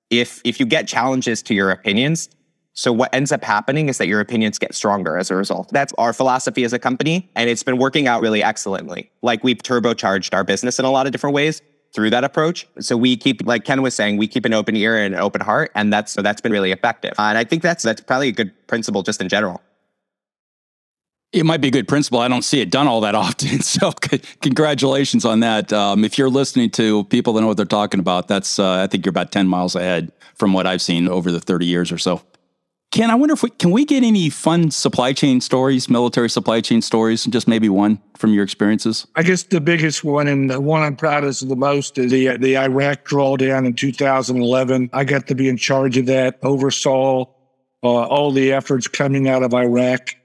if 0.09 0.39
if 0.45 0.57
you 0.57 0.65
get 0.65 0.87
challenges 0.87 1.41
to 1.43 1.53
your 1.53 1.69
opinions, 1.69 2.29
so 2.79 2.93
what 2.93 3.13
ends 3.13 3.33
up 3.33 3.43
happening 3.43 3.89
is 3.89 3.97
that 3.97 4.07
your 4.07 4.21
opinions 4.21 4.57
get 4.57 4.73
stronger 4.73 5.17
as 5.17 5.29
a 5.29 5.35
result. 5.35 5.67
That's 5.73 5.91
our 5.97 6.13
philosophy 6.13 6.63
as 6.63 6.71
a 6.71 6.79
company. 6.79 7.29
And 7.35 7.49
it's 7.49 7.61
been 7.61 7.77
working 7.77 8.07
out 8.07 8.21
really 8.21 8.41
excellently. 8.41 9.11
Like 9.21 9.43
we've 9.43 9.57
turbocharged 9.57 10.33
our 10.33 10.45
business 10.45 10.79
in 10.79 10.85
a 10.85 10.89
lot 10.89 11.05
of 11.05 11.11
different 11.11 11.33
ways. 11.33 11.61
through 11.93 12.11
that 12.11 12.23
approach. 12.23 12.67
So 12.79 12.95
we 12.95 13.17
keep, 13.17 13.45
like 13.45 13.65
Ken 13.65 13.81
was 13.81 13.95
saying, 13.95 14.15
we 14.15 14.27
keep 14.27 14.45
an 14.45 14.53
open 14.53 14.77
ear 14.77 14.95
and 14.95 15.13
an 15.13 15.19
open 15.19 15.41
heart, 15.41 15.71
and 15.73 15.91
that's 15.91 16.13
so 16.13 16.21
that's 16.21 16.39
been 16.39 16.51
really 16.51 16.71
effective. 16.71 17.15
And 17.17 17.35
I 17.35 17.43
think 17.43 17.63
that's 17.63 17.83
that's 17.83 17.99
probably 17.99 18.27
a 18.29 18.31
good 18.31 18.53
principle 18.67 19.01
just 19.01 19.19
in 19.19 19.27
general. 19.27 19.59
It 21.33 21.47
might 21.47 21.61
be 21.61 21.69
a 21.69 21.71
good 21.71 21.87
principle. 21.87 22.19
I 22.19 22.27
don't 22.27 22.43
see 22.43 22.61
it 22.61 22.69
done 22.69 22.87
all 22.87 23.01
that 23.01 23.15
often. 23.25 23.61
So, 23.61 23.91
congratulations 24.41 25.25
on 25.25 25.39
that. 25.39 25.73
Um, 25.73 26.05
if 26.05 26.19
you're 26.19 26.29
listening 26.29 26.69
to 26.81 27.05
people 27.05 27.33
that 27.33 27.41
know 27.41 27.47
what 27.47 27.57
they're 27.57 27.65
talking 27.65 27.99
about, 27.99 28.27
that's 28.27 28.59
uh, 28.59 28.83
I 28.83 28.87
think 28.87 29.03
you're 29.03 29.17
about 29.17 29.31
ten 29.31 29.47
miles 29.47 29.75
ahead 29.75 30.11
from 30.35 30.53
what 30.53 30.67
I've 30.67 30.83
seen 30.83 31.09
over 31.09 31.31
the 31.31 31.41
30 31.41 31.65
years 31.65 31.91
or 31.91 31.97
so. 31.97 32.21
Ken, 32.91 33.11
I 33.11 33.15
wonder 33.15 33.33
if 33.33 33.43
we 33.43 33.51
can 33.51 33.69
we 33.69 33.85
get 33.85 34.03
any 34.03 34.31
fun 34.31 34.71
supply 34.71 35.13
chain 35.13 35.41
stories, 35.41 35.89
military 35.89 36.29
supply 36.29 36.59
chain 36.59 36.81
stories, 36.81 37.25
just 37.25 37.47
maybe 37.47 37.69
one 37.69 38.01
from 38.17 38.33
your 38.33 38.43
experiences. 38.43 39.05
I 39.15 39.21
guess 39.21 39.43
the 39.43 39.61
biggest 39.61 40.03
one 40.03 40.27
and 40.27 40.49
the 40.49 40.59
one 40.59 40.81
I'm 40.81 40.95
proudest 40.95 41.43
of 41.43 41.49
the 41.49 41.55
most 41.55 41.99
is 41.99 42.11
the 42.11 42.37
the 42.37 42.57
Iraq 42.57 43.05
drawdown 43.05 43.67
in 43.67 43.73
2011. 43.73 44.89
I 44.91 45.03
got 45.03 45.27
to 45.27 45.35
be 45.35 45.47
in 45.47 45.57
charge 45.57 45.97
of 45.97 46.07
that, 46.07 46.39
oversaw 46.41 47.25
uh, 47.83 47.87
all 47.87 48.31
the 48.31 48.51
efforts 48.53 48.87
coming 48.87 49.29
out 49.29 49.43
of 49.43 49.53
Iraq. 49.53 50.15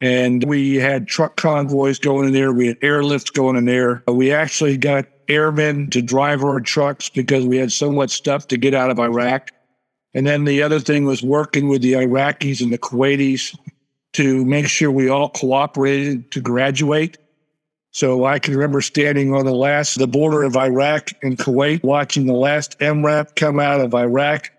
And 0.00 0.44
we 0.44 0.76
had 0.76 1.08
truck 1.08 1.36
convoys 1.36 1.98
going 1.98 2.28
in 2.28 2.32
there. 2.32 2.52
We 2.52 2.68
had 2.68 2.80
airlifts 2.80 3.32
going 3.32 3.56
in 3.56 3.64
there. 3.64 4.02
We 4.06 4.32
actually 4.32 4.76
got 4.76 5.06
airmen 5.28 5.90
to 5.90 6.00
drive 6.00 6.42
our 6.42 6.60
trucks 6.60 7.08
because 7.08 7.44
we 7.44 7.58
had 7.58 7.72
so 7.72 7.92
much 7.92 8.10
stuff 8.10 8.46
to 8.48 8.56
get 8.56 8.74
out 8.74 8.90
of 8.90 8.98
Iraq. 8.98 9.50
And 10.14 10.26
then 10.26 10.44
the 10.44 10.62
other 10.62 10.80
thing 10.80 11.04
was 11.04 11.22
working 11.22 11.68
with 11.68 11.82
the 11.82 11.92
Iraqis 11.92 12.60
and 12.60 12.72
the 12.72 12.78
Kuwaitis 12.78 13.56
to 14.14 14.44
make 14.44 14.66
sure 14.68 14.90
we 14.90 15.08
all 15.08 15.28
cooperated 15.28 16.30
to 16.32 16.40
graduate. 16.40 17.18
So 17.90 18.24
I 18.24 18.38
can 18.38 18.54
remember 18.54 18.80
standing 18.80 19.34
on 19.34 19.44
the 19.44 19.54
last, 19.54 19.98
the 19.98 20.06
border 20.06 20.42
of 20.42 20.56
Iraq 20.56 21.10
and 21.22 21.36
Kuwait, 21.36 21.82
watching 21.82 22.26
the 22.26 22.34
last 22.34 22.78
MRAP 22.78 23.36
come 23.36 23.60
out 23.60 23.80
of 23.80 23.94
Iraq. 23.94 24.50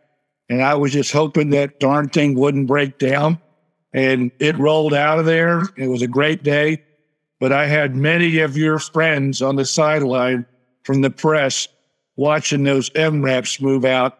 And 0.49 0.61
I 0.61 0.75
was 0.75 0.93
just 0.93 1.11
hoping 1.11 1.51
that 1.51 1.79
darn 1.79 2.09
thing 2.09 2.35
wouldn't 2.35 2.67
break 2.67 2.97
down. 2.97 3.39
And 3.93 4.31
it 4.39 4.57
rolled 4.57 4.93
out 4.93 5.19
of 5.19 5.25
there. 5.25 5.63
It 5.77 5.87
was 5.87 6.01
a 6.01 6.07
great 6.07 6.43
day. 6.43 6.83
But 7.39 7.51
I 7.51 7.65
had 7.67 7.95
many 7.95 8.39
of 8.39 8.57
your 8.57 8.79
friends 8.79 9.41
on 9.41 9.55
the 9.55 9.65
sideline 9.65 10.45
from 10.83 11.01
the 11.01 11.09
press 11.09 11.67
watching 12.15 12.63
those 12.63 12.89
MRAPs 12.91 13.61
move 13.61 13.85
out 13.85 14.19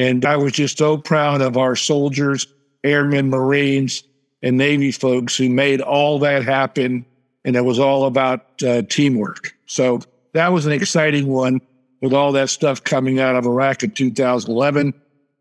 and 0.00 0.24
I 0.24 0.34
was 0.34 0.52
just 0.52 0.78
so 0.78 0.96
proud 0.96 1.42
of 1.42 1.58
our 1.58 1.76
soldiers, 1.76 2.46
airmen, 2.84 3.28
Marines, 3.28 4.02
and 4.42 4.56
Navy 4.56 4.92
folks 4.92 5.36
who 5.36 5.50
made 5.50 5.82
all 5.82 6.18
that 6.20 6.42
happen. 6.42 7.04
And 7.44 7.54
it 7.54 7.66
was 7.66 7.78
all 7.78 8.06
about 8.06 8.62
uh, 8.62 8.80
teamwork. 8.88 9.54
So 9.66 10.00
that 10.32 10.54
was 10.54 10.64
an 10.64 10.72
exciting 10.72 11.26
one 11.26 11.60
with 12.00 12.14
all 12.14 12.32
that 12.32 12.48
stuff 12.48 12.82
coming 12.82 13.20
out 13.20 13.36
of 13.36 13.44
Iraq 13.44 13.82
in 13.82 13.90
2011. 13.90 14.94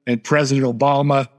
And 0.06 0.24
President 0.26 0.68
Obama 0.78 1.30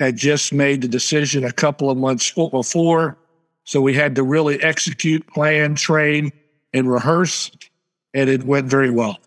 had 0.00 0.16
just 0.16 0.52
made 0.52 0.82
the 0.82 0.88
decision 0.88 1.44
a 1.44 1.52
couple 1.52 1.90
of 1.90 1.96
months 1.96 2.28
before. 2.32 3.16
So 3.62 3.82
we 3.82 3.94
had 3.94 4.16
to 4.16 4.24
really 4.24 4.60
execute, 4.60 5.24
plan, 5.28 5.76
train, 5.76 6.32
and 6.72 6.90
rehearse. 6.90 7.52
And 8.14 8.28
it 8.28 8.42
went 8.42 8.66
very 8.66 8.90
well. 8.90 9.20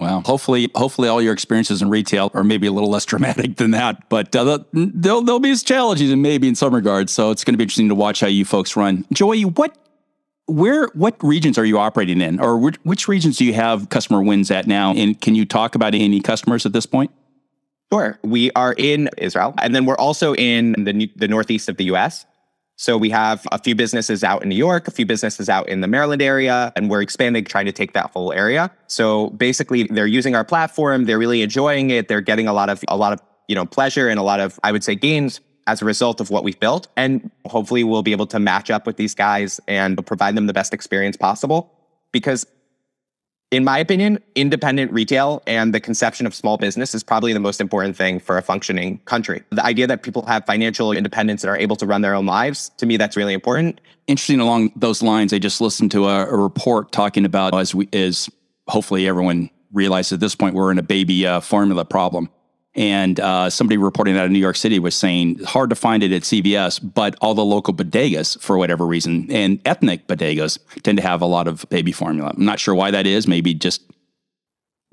Wow. 0.00 0.22
Hopefully, 0.24 0.70
hopefully 0.74 1.08
all 1.08 1.20
your 1.20 1.34
experiences 1.34 1.82
in 1.82 1.90
retail 1.90 2.30
are 2.32 2.42
maybe 2.42 2.66
a 2.66 2.72
little 2.72 2.90
less 2.90 3.04
dramatic 3.12 3.56
than 3.56 3.72
that, 3.72 4.08
but 4.08 4.34
uh, 4.34 4.58
they'll, 4.72 5.20
they'll 5.20 5.38
be 5.38 5.50
as 5.50 5.62
challenging 5.62 6.10
and 6.10 6.22
maybe 6.22 6.48
in 6.48 6.54
some 6.54 6.74
regards. 6.74 7.12
So 7.12 7.30
it's 7.30 7.44
going 7.44 7.52
to 7.52 7.58
be 7.58 7.64
interesting 7.64 7.90
to 7.90 7.94
watch 7.94 8.20
how 8.20 8.26
you 8.26 8.46
folks 8.46 8.76
run. 8.76 9.04
Joey, 9.12 9.44
what, 9.44 9.76
where, 10.46 10.86
what 10.94 11.22
regions 11.22 11.58
are 11.58 11.66
you 11.66 11.78
operating 11.78 12.22
in 12.22 12.40
or 12.40 12.56
which, 12.56 12.76
which 12.82 13.08
regions 13.08 13.36
do 13.36 13.44
you 13.44 13.52
have 13.52 13.90
customer 13.90 14.22
wins 14.22 14.50
at 14.50 14.66
now? 14.66 14.94
And 14.94 15.20
can 15.20 15.34
you 15.34 15.44
talk 15.44 15.74
about 15.74 15.94
any 15.94 16.20
customers 16.20 16.64
at 16.64 16.72
this 16.72 16.86
point? 16.86 17.10
Sure. 17.92 18.18
We 18.22 18.52
are 18.52 18.74
in 18.78 19.10
Israel, 19.18 19.52
and 19.58 19.74
then 19.74 19.84
we're 19.84 19.96
also 19.96 20.34
in 20.34 20.72
the, 20.72 21.10
the 21.16 21.28
northeast 21.28 21.68
of 21.68 21.76
the 21.76 21.84
US. 21.86 22.24
So 22.80 22.96
we 22.96 23.10
have 23.10 23.46
a 23.52 23.58
few 23.58 23.74
businesses 23.74 24.24
out 24.24 24.42
in 24.42 24.48
New 24.48 24.56
York, 24.56 24.88
a 24.88 24.90
few 24.90 25.04
businesses 25.04 25.50
out 25.50 25.68
in 25.68 25.82
the 25.82 25.86
Maryland 25.86 26.22
area, 26.22 26.72
and 26.76 26.88
we're 26.88 27.02
expanding, 27.02 27.44
trying 27.44 27.66
to 27.66 27.72
take 27.72 27.92
that 27.92 28.10
whole 28.10 28.32
area. 28.32 28.70
So 28.86 29.28
basically, 29.28 29.82
they're 29.82 30.06
using 30.06 30.34
our 30.34 30.46
platform, 30.46 31.04
they're 31.04 31.18
really 31.18 31.42
enjoying 31.42 31.90
it, 31.90 32.08
they're 32.08 32.22
getting 32.22 32.48
a 32.48 32.54
lot 32.54 32.70
of 32.70 32.82
a 32.88 32.96
lot 32.96 33.12
of 33.12 33.20
you 33.48 33.54
know 33.54 33.66
pleasure 33.66 34.08
and 34.08 34.18
a 34.18 34.22
lot 34.22 34.40
of 34.40 34.58
I 34.64 34.72
would 34.72 34.82
say 34.82 34.94
gains 34.94 35.42
as 35.66 35.82
a 35.82 35.84
result 35.84 36.22
of 36.22 36.30
what 36.30 36.42
we've 36.42 36.58
built. 36.58 36.88
And 36.96 37.30
hopefully, 37.44 37.84
we'll 37.84 38.02
be 38.02 38.12
able 38.12 38.26
to 38.28 38.38
match 38.38 38.70
up 38.70 38.86
with 38.86 38.96
these 38.96 39.14
guys 39.14 39.60
and 39.68 40.02
provide 40.06 40.34
them 40.34 40.46
the 40.46 40.54
best 40.54 40.72
experience 40.72 41.18
possible. 41.18 41.70
Because 42.12 42.46
in 43.50 43.64
my 43.64 43.78
opinion, 43.78 44.22
independent 44.36 44.92
retail 44.92 45.42
and 45.46 45.74
the 45.74 45.80
conception 45.80 46.24
of 46.24 46.34
small 46.34 46.56
business 46.56 46.94
is 46.94 47.02
probably 47.02 47.32
the 47.32 47.40
most 47.40 47.60
important 47.60 47.96
thing 47.96 48.20
for 48.20 48.38
a 48.38 48.42
functioning 48.42 48.98
country. 49.06 49.42
The 49.50 49.64
idea 49.64 49.86
that 49.88 50.02
people 50.02 50.24
have 50.26 50.46
financial 50.46 50.92
independence 50.92 51.42
and 51.42 51.50
are 51.50 51.56
able 51.56 51.76
to 51.76 51.86
run 51.86 52.02
their 52.02 52.14
own 52.14 52.26
lives, 52.26 52.70
to 52.78 52.86
me, 52.86 52.96
that's 52.96 53.16
really 53.16 53.34
important. 53.34 53.80
Interesting 54.06 54.40
along 54.40 54.72
those 54.76 55.02
lines, 55.02 55.32
I 55.32 55.38
just 55.38 55.60
listened 55.60 55.90
to 55.92 56.06
a, 56.06 56.26
a 56.26 56.36
report 56.36 56.92
talking 56.92 57.24
about 57.24 57.54
as 57.54 57.74
we 57.74 57.88
as 57.92 58.30
hopefully 58.68 59.08
everyone 59.08 59.50
realizes 59.72 60.12
at 60.12 60.20
this 60.20 60.34
point 60.34 60.54
we're 60.54 60.70
in 60.70 60.78
a 60.78 60.82
baby 60.82 61.26
uh, 61.26 61.40
formula 61.40 61.84
problem. 61.84 62.28
And 62.74 63.18
uh, 63.18 63.50
somebody 63.50 63.78
reporting 63.78 64.16
out 64.16 64.26
of 64.26 64.30
New 64.30 64.38
York 64.38 64.54
City 64.54 64.78
was 64.78 64.94
saying 64.94 65.42
hard 65.42 65.70
to 65.70 65.76
find 65.76 66.04
it 66.04 66.12
at 66.12 66.22
CVS, 66.22 66.80
but 66.94 67.16
all 67.20 67.34
the 67.34 67.44
local 67.44 67.74
bodegas, 67.74 68.40
for 68.40 68.56
whatever 68.58 68.86
reason, 68.86 69.26
and 69.30 69.60
ethnic 69.64 70.06
bodegas 70.06 70.58
tend 70.82 70.98
to 70.98 71.02
have 71.02 71.20
a 71.20 71.26
lot 71.26 71.48
of 71.48 71.68
baby 71.68 71.90
formula. 71.90 72.32
I'm 72.36 72.44
not 72.44 72.60
sure 72.60 72.74
why 72.74 72.92
that 72.92 73.06
is. 73.06 73.26
Maybe 73.26 73.54
just 73.54 73.82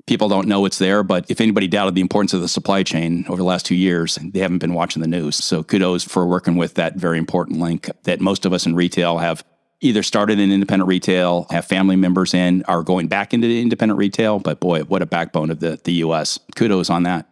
people 0.08 0.28
don't 0.28 0.48
know 0.48 0.64
it's 0.64 0.78
there. 0.78 1.04
But 1.04 1.30
if 1.30 1.40
anybody 1.40 1.68
doubted 1.68 1.94
the 1.94 2.00
importance 2.00 2.32
of 2.32 2.40
the 2.40 2.48
supply 2.48 2.82
chain 2.82 3.24
over 3.28 3.36
the 3.36 3.44
last 3.44 3.66
two 3.66 3.76
years, 3.76 4.16
they 4.16 4.40
haven't 4.40 4.58
been 4.58 4.74
watching 4.74 5.02
the 5.02 5.08
news. 5.08 5.36
So 5.36 5.62
kudos 5.62 6.02
for 6.02 6.26
working 6.26 6.56
with 6.56 6.74
that 6.74 6.96
very 6.96 7.18
important 7.18 7.60
link 7.60 7.88
that 8.04 8.20
most 8.20 8.44
of 8.44 8.52
us 8.52 8.66
in 8.66 8.74
retail 8.74 9.18
have 9.18 9.44
either 9.80 10.02
started 10.02 10.40
in 10.40 10.50
independent 10.50 10.88
retail, 10.88 11.46
have 11.50 11.64
family 11.64 11.94
members 11.94 12.34
in, 12.34 12.64
are 12.64 12.82
going 12.82 13.06
back 13.06 13.32
into 13.32 13.46
independent 13.46 13.96
retail. 13.96 14.40
But 14.40 14.58
boy, 14.58 14.80
what 14.82 15.02
a 15.02 15.06
backbone 15.06 15.50
of 15.50 15.60
the, 15.60 15.78
the 15.84 15.92
US. 16.04 16.40
Kudos 16.56 16.90
on 16.90 17.04
that. 17.04 17.27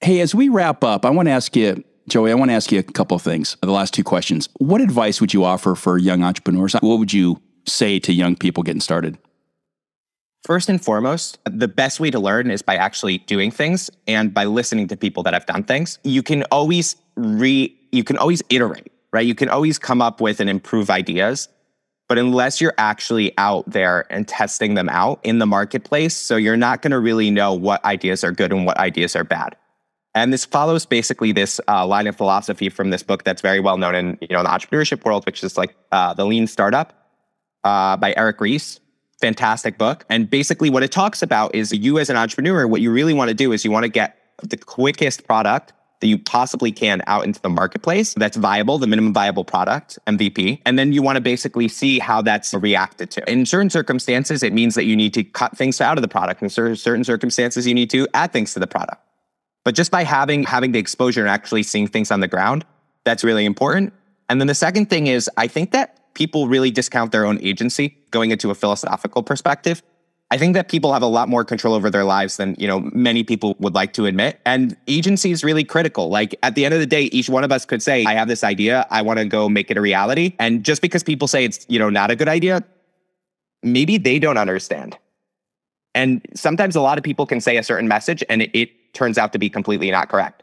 Hey, 0.00 0.20
as 0.20 0.34
we 0.34 0.48
wrap 0.48 0.84
up, 0.84 1.06
I 1.06 1.10
want 1.10 1.28
to 1.28 1.32
ask 1.32 1.56
you, 1.56 1.82
Joey, 2.08 2.30
I 2.30 2.34
want 2.34 2.50
to 2.50 2.54
ask 2.54 2.70
you 2.70 2.78
a 2.78 2.82
couple 2.82 3.14
of 3.14 3.22
things. 3.22 3.56
The 3.62 3.70
last 3.70 3.94
two 3.94 4.04
questions. 4.04 4.48
What 4.58 4.80
advice 4.80 5.20
would 5.20 5.32
you 5.32 5.44
offer 5.44 5.74
for 5.74 5.96
young 5.96 6.22
entrepreneurs? 6.22 6.74
What 6.74 6.98
would 6.98 7.12
you 7.12 7.40
say 7.66 7.98
to 8.00 8.12
young 8.12 8.36
people 8.36 8.62
getting 8.62 8.82
started? 8.82 9.16
First 10.44 10.68
and 10.68 10.84
foremost, 10.84 11.38
the 11.46 11.68
best 11.68 12.00
way 12.00 12.10
to 12.10 12.18
learn 12.18 12.50
is 12.50 12.60
by 12.60 12.76
actually 12.76 13.18
doing 13.18 13.50
things 13.50 13.88
and 14.06 14.34
by 14.34 14.44
listening 14.44 14.88
to 14.88 14.96
people 14.96 15.22
that 15.22 15.32
have 15.32 15.46
done 15.46 15.64
things. 15.64 15.98
You 16.04 16.22
can 16.22 16.42
always 16.50 16.96
re 17.16 17.74
you 17.92 18.04
can 18.04 18.18
always 18.18 18.42
iterate, 18.50 18.92
right? 19.10 19.24
You 19.24 19.34
can 19.34 19.48
always 19.48 19.78
come 19.78 20.02
up 20.02 20.20
with 20.20 20.40
and 20.40 20.50
improve 20.50 20.90
ideas. 20.90 21.48
But 22.08 22.18
unless 22.18 22.60
you're 22.60 22.74
actually 22.76 23.32
out 23.38 23.70
there 23.70 24.04
and 24.10 24.28
testing 24.28 24.74
them 24.74 24.90
out 24.90 25.20
in 25.22 25.38
the 25.38 25.46
marketplace, 25.46 26.14
so 26.14 26.36
you're 26.36 26.58
not 26.58 26.82
going 26.82 26.90
to 26.90 26.98
really 26.98 27.30
know 27.30 27.54
what 27.54 27.82
ideas 27.86 28.22
are 28.22 28.32
good 28.32 28.52
and 28.52 28.66
what 28.66 28.76
ideas 28.76 29.16
are 29.16 29.24
bad. 29.24 29.56
And 30.14 30.32
this 30.32 30.44
follows 30.44 30.86
basically 30.86 31.32
this 31.32 31.60
uh, 31.68 31.86
line 31.86 32.06
of 32.06 32.16
philosophy 32.16 32.68
from 32.68 32.90
this 32.90 33.02
book 33.02 33.24
that's 33.24 33.42
very 33.42 33.60
well 33.60 33.76
known 33.76 33.94
in 33.94 34.18
you 34.20 34.28
know 34.30 34.42
the 34.42 34.48
entrepreneurship 34.48 35.04
world, 35.04 35.26
which 35.26 35.42
is 35.42 35.56
like 35.56 35.74
uh, 35.92 36.14
the 36.14 36.24
Lean 36.24 36.46
Startup 36.46 36.92
uh, 37.64 37.96
by 37.96 38.14
Eric 38.16 38.40
Ries. 38.40 38.80
Fantastic 39.20 39.78
book. 39.78 40.04
And 40.08 40.28
basically, 40.28 40.70
what 40.70 40.82
it 40.82 40.92
talks 40.92 41.22
about 41.22 41.54
is 41.54 41.72
you 41.72 41.98
as 41.98 42.10
an 42.10 42.16
entrepreneur, 42.16 42.66
what 42.66 42.80
you 42.80 42.90
really 42.90 43.14
want 43.14 43.28
to 43.28 43.34
do 43.34 43.52
is 43.52 43.64
you 43.64 43.70
want 43.70 43.84
to 43.84 43.88
get 43.88 44.18
the 44.42 44.56
quickest 44.56 45.26
product 45.26 45.72
that 46.00 46.08
you 46.08 46.18
possibly 46.18 46.70
can 46.70 47.02
out 47.06 47.24
into 47.24 47.40
the 47.40 47.48
marketplace 47.48 48.12
that's 48.14 48.36
viable, 48.36 48.78
the 48.78 48.86
minimum 48.86 49.14
viable 49.14 49.44
product, 49.44 49.98
MVP. 50.06 50.60
And 50.66 50.78
then 50.78 50.92
you 50.92 51.00
want 51.00 51.16
to 51.16 51.20
basically 51.20 51.68
see 51.68 51.98
how 51.98 52.20
that's 52.20 52.52
reacted 52.52 53.10
to. 53.12 53.30
In 53.30 53.46
certain 53.46 53.70
circumstances, 53.70 54.42
it 54.42 54.52
means 54.52 54.74
that 54.74 54.84
you 54.84 54.96
need 54.96 55.14
to 55.14 55.24
cut 55.24 55.56
things 55.56 55.80
out 55.80 55.96
of 55.96 56.02
the 56.02 56.08
product. 56.08 56.42
In 56.42 56.50
certain 56.50 57.04
circumstances, 57.04 57.66
you 57.66 57.74
need 57.74 57.90
to 57.90 58.06
add 58.12 58.32
things 58.32 58.52
to 58.54 58.60
the 58.60 58.66
product. 58.66 59.03
But 59.64 59.74
just 59.74 59.90
by 59.90 60.04
having 60.04 60.44
having 60.44 60.72
the 60.72 60.78
exposure 60.78 61.20
and 61.20 61.30
actually 61.30 61.62
seeing 61.62 61.86
things 61.86 62.10
on 62.10 62.20
the 62.20 62.28
ground, 62.28 62.64
that's 63.04 63.24
really 63.24 63.44
important. 63.44 63.92
And 64.28 64.40
then 64.40 64.46
the 64.46 64.54
second 64.54 64.90
thing 64.90 65.06
is 65.06 65.28
I 65.36 65.46
think 65.46 65.72
that 65.72 66.14
people 66.14 66.48
really 66.48 66.70
discount 66.70 67.12
their 67.12 67.26
own 67.26 67.38
agency 67.42 67.96
going 68.10 68.30
into 68.30 68.50
a 68.50 68.54
philosophical 68.54 69.22
perspective. 69.22 69.82
I 70.30 70.38
think 70.38 70.54
that 70.54 70.68
people 70.68 70.92
have 70.92 71.02
a 71.02 71.06
lot 71.06 71.28
more 71.28 71.44
control 71.44 71.74
over 71.74 71.90
their 71.90 72.04
lives 72.04 72.38
than, 72.38 72.56
you 72.58 72.66
know, 72.66 72.80
many 72.92 73.22
people 73.22 73.56
would 73.58 73.74
like 73.74 73.92
to 73.92 74.06
admit. 74.06 74.40
And 74.46 74.76
agency 74.88 75.30
is 75.30 75.44
really 75.44 75.64
critical. 75.64 76.08
Like 76.08 76.34
at 76.42 76.54
the 76.54 76.64
end 76.64 76.72
of 76.74 76.80
the 76.80 76.86
day, 76.86 77.04
each 77.04 77.28
one 77.28 77.44
of 77.44 77.52
us 77.52 77.64
could 77.64 77.82
say, 77.82 78.04
I 78.04 78.14
have 78.14 78.26
this 78.26 78.42
idea, 78.42 78.86
I 78.90 79.02
want 79.02 79.18
to 79.18 79.26
go 79.26 79.48
make 79.48 79.70
it 79.70 79.76
a 79.76 79.80
reality. 79.80 80.34
And 80.38 80.64
just 80.64 80.80
because 80.82 81.02
people 81.02 81.28
say 81.28 81.44
it's, 81.44 81.66
you 81.68 81.78
know, 81.78 81.90
not 81.90 82.10
a 82.10 82.16
good 82.16 82.28
idea, 82.28 82.64
maybe 83.62 83.98
they 83.98 84.18
don't 84.18 84.38
understand. 84.38 84.98
And 85.94 86.26
sometimes 86.34 86.74
a 86.74 86.80
lot 86.80 86.98
of 86.98 87.04
people 87.04 87.26
can 87.26 87.40
say 87.40 87.56
a 87.56 87.62
certain 87.62 87.86
message 87.86 88.24
and 88.28 88.42
it, 88.42 88.50
it 88.54 88.70
turns 88.94 89.18
out 89.18 89.32
to 89.32 89.38
be 89.38 89.50
completely 89.50 89.90
not 89.90 90.08
correct. 90.08 90.42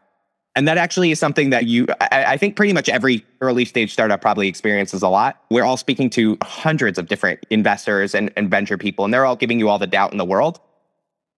And 0.56 0.68
that 0.68 0.78
actually 0.78 1.12
is 1.12 1.20
something 1.20 1.50
that 1.52 1.66
you, 1.66 1.88
I, 2.02 2.26
I, 2.26 2.38
think 2.38 2.58
pretty 2.58 2.74
much 2.74 2.90
every 2.90 3.26
early 3.40 3.64
stage 3.64 3.94
startup 3.94 4.20
probably 4.20 4.50
experiences 4.50 5.02
a 5.02 5.08
lot. 5.08 5.42
We're 5.50 5.64
all 5.64 5.78
speaking 5.78 6.10
to 6.12 6.38
hundreds 6.44 7.00
of 7.00 7.08
different 7.08 7.46
investors 7.50 8.14
and, 8.14 8.32
and 8.36 8.50
venture 8.50 8.78
people, 8.78 9.06
and 9.06 9.14
they're 9.14 9.26
all 9.26 9.38
giving 9.38 9.60
you 9.60 9.70
all 9.70 9.80
the 9.80 9.88
doubt 9.88 10.12
in 10.12 10.18
the 10.18 10.26
world. 10.26 10.60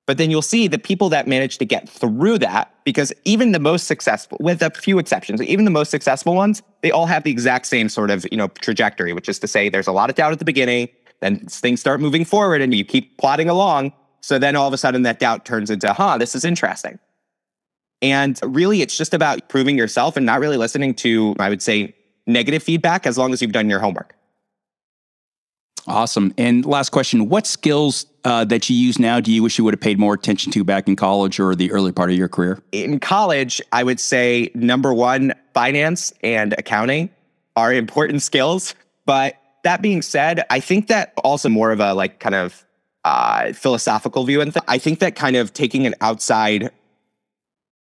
But 0.05 0.17
then 0.17 0.32
you'll 0.32 0.41
see 0.41 0.67
the 0.67 0.79
people 0.79 1.10
that 1.10 1.27
manage 1.27 1.60
to 1.60 1.65
get 1.65 1.88
through 1.88 2.39
that, 2.39 2.74
because 2.84 3.13
even 3.24 3.51
the 3.51 3.60
most 3.60 3.86
successful, 3.86 4.38
with 4.41 4.62
a 4.62 4.70
few 4.72 5.00
exceptions, 5.00 5.41
even 5.43 5.63
the 5.63 5.72
most 5.72 5.91
successful 5.91 6.36
ones, 6.36 6.62
they 6.82 6.91
all 6.91 7.05
have 7.05 7.24
the 7.24 7.32
exact 7.32 7.67
same 7.67 7.89
sort 7.89 8.10
of, 8.10 8.25
you 8.32 8.38
know, 8.38 8.48
trajectory, 8.48 9.13
which 9.13 9.29
is 9.29 9.39
to 9.39 9.48
say 9.48 9.70
there's 9.70 9.88
a 9.88 9.93
lot 9.93 10.10
of 10.10 10.15
doubt 10.15 10.34
at 10.34 10.39
the 10.39 10.46
beginning, 10.46 10.89
then 11.22 11.39
things 11.46 11.79
start 11.79 12.01
moving 12.01 12.25
forward 12.25 12.62
and 12.62 12.74
you 12.74 12.84
keep 12.84 13.17
plodding 13.17 13.48
along. 13.48 13.93
So 14.23 14.39
then 14.39 14.55
all 14.55 14.67
of 14.67 14.73
a 14.73 14.77
sudden 14.77 15.01
that 15.01 15.19
doubt 15.19 15.43
turns 15.43 15.69
into, 15.69 15.91
huh, 15.91 16.17
this 16.17 16.33
is 16.33 16.45
interesting. 16.45 16.97
And 18.01 18.39
really, 18.41 18.81
it's 18.81 18.97
just 18.97 19.13
about 19.13 19.49
proving 19.49 19.77
yourself 19.77 20.15
and 20.15 20.25
not 20.25 20.39
really 20.39 20.55
listening 20.55 20.93
to, 20.95 21.35
I 21.39 21.49
would 21.49 21.61
say, 21.61 21.93
negative 22.25 22.63
feedback 22.63 23.05
as 23.05 23.17
long 23.17 23.33
as 23.33 23.41
you've 23.41 23.51
done 23.51 23.69
your 23.69 23.79
homework. 23.79 24.15
Awesome. 25.87 26.33
And 26.37 26.65
last 26.65 26.91
question 26.91 27.27
What 27.27 27.45
skills 27.45 28.05
uh, 28.23 28.45
that 28.45 28.69
you 28.69 28.77
use 28.77 28.97
now 28.97 29.19
do 29.19 29.29
you 29.29 29.43
wish 29.43 29.57
you 29.57 29.65
would 29.65 29.73
have 29.73 29.81
paid 29.81 29.99
more 29.99 30.13
attention 30.13 30.53
to 30.53 30.63
back 30.63 30.87
in 30.87 30.95
college 30.95 31.37
or 31.37 31.53
the 31.53 31.69
early 31.73 31.91
part 31.91 32.09
of 32.09 32.15
your 32.15 32.29
career? 32.29 32.63
In 32.71 33.01
college, 33.01 33.61
I 33.73 33.83
would 33.83 33.99
say 33.99 34.49
number 34.53 34.93
one, 34.93 35.33
finance 35.53 36.13
and 36.23 36.53
accounting 36.57 37.09
are 37.57 37.73
important 37.73 38.21
skills. 38.21 38.73
But 39.05 39.35
that 39.65 39.81
being 39.81 40.01
said, 40.01 40.45
I 40.49 40.61
think 40.61 40.87
that 40.87 41.11
also 41.25 41.49
more 41.49 41.71
of 41.71 41.81
a 41.81 41.93
like 41.93 42.21
kind 42.21 42.35
of 42.35 42.65
uh, 43.05 43.53
philosophical 43.53 44.24
view. 44.24 44.41
And 44.41 44.53
th- 44.53 44.63
I 44.67 44.77
think 44.77 45.00
that 45.00 45.15
kind 45.15 45.36
of 45.36 45.53
taking 45.53 45.86
an 45.86 45.95
outside 46.01 46.72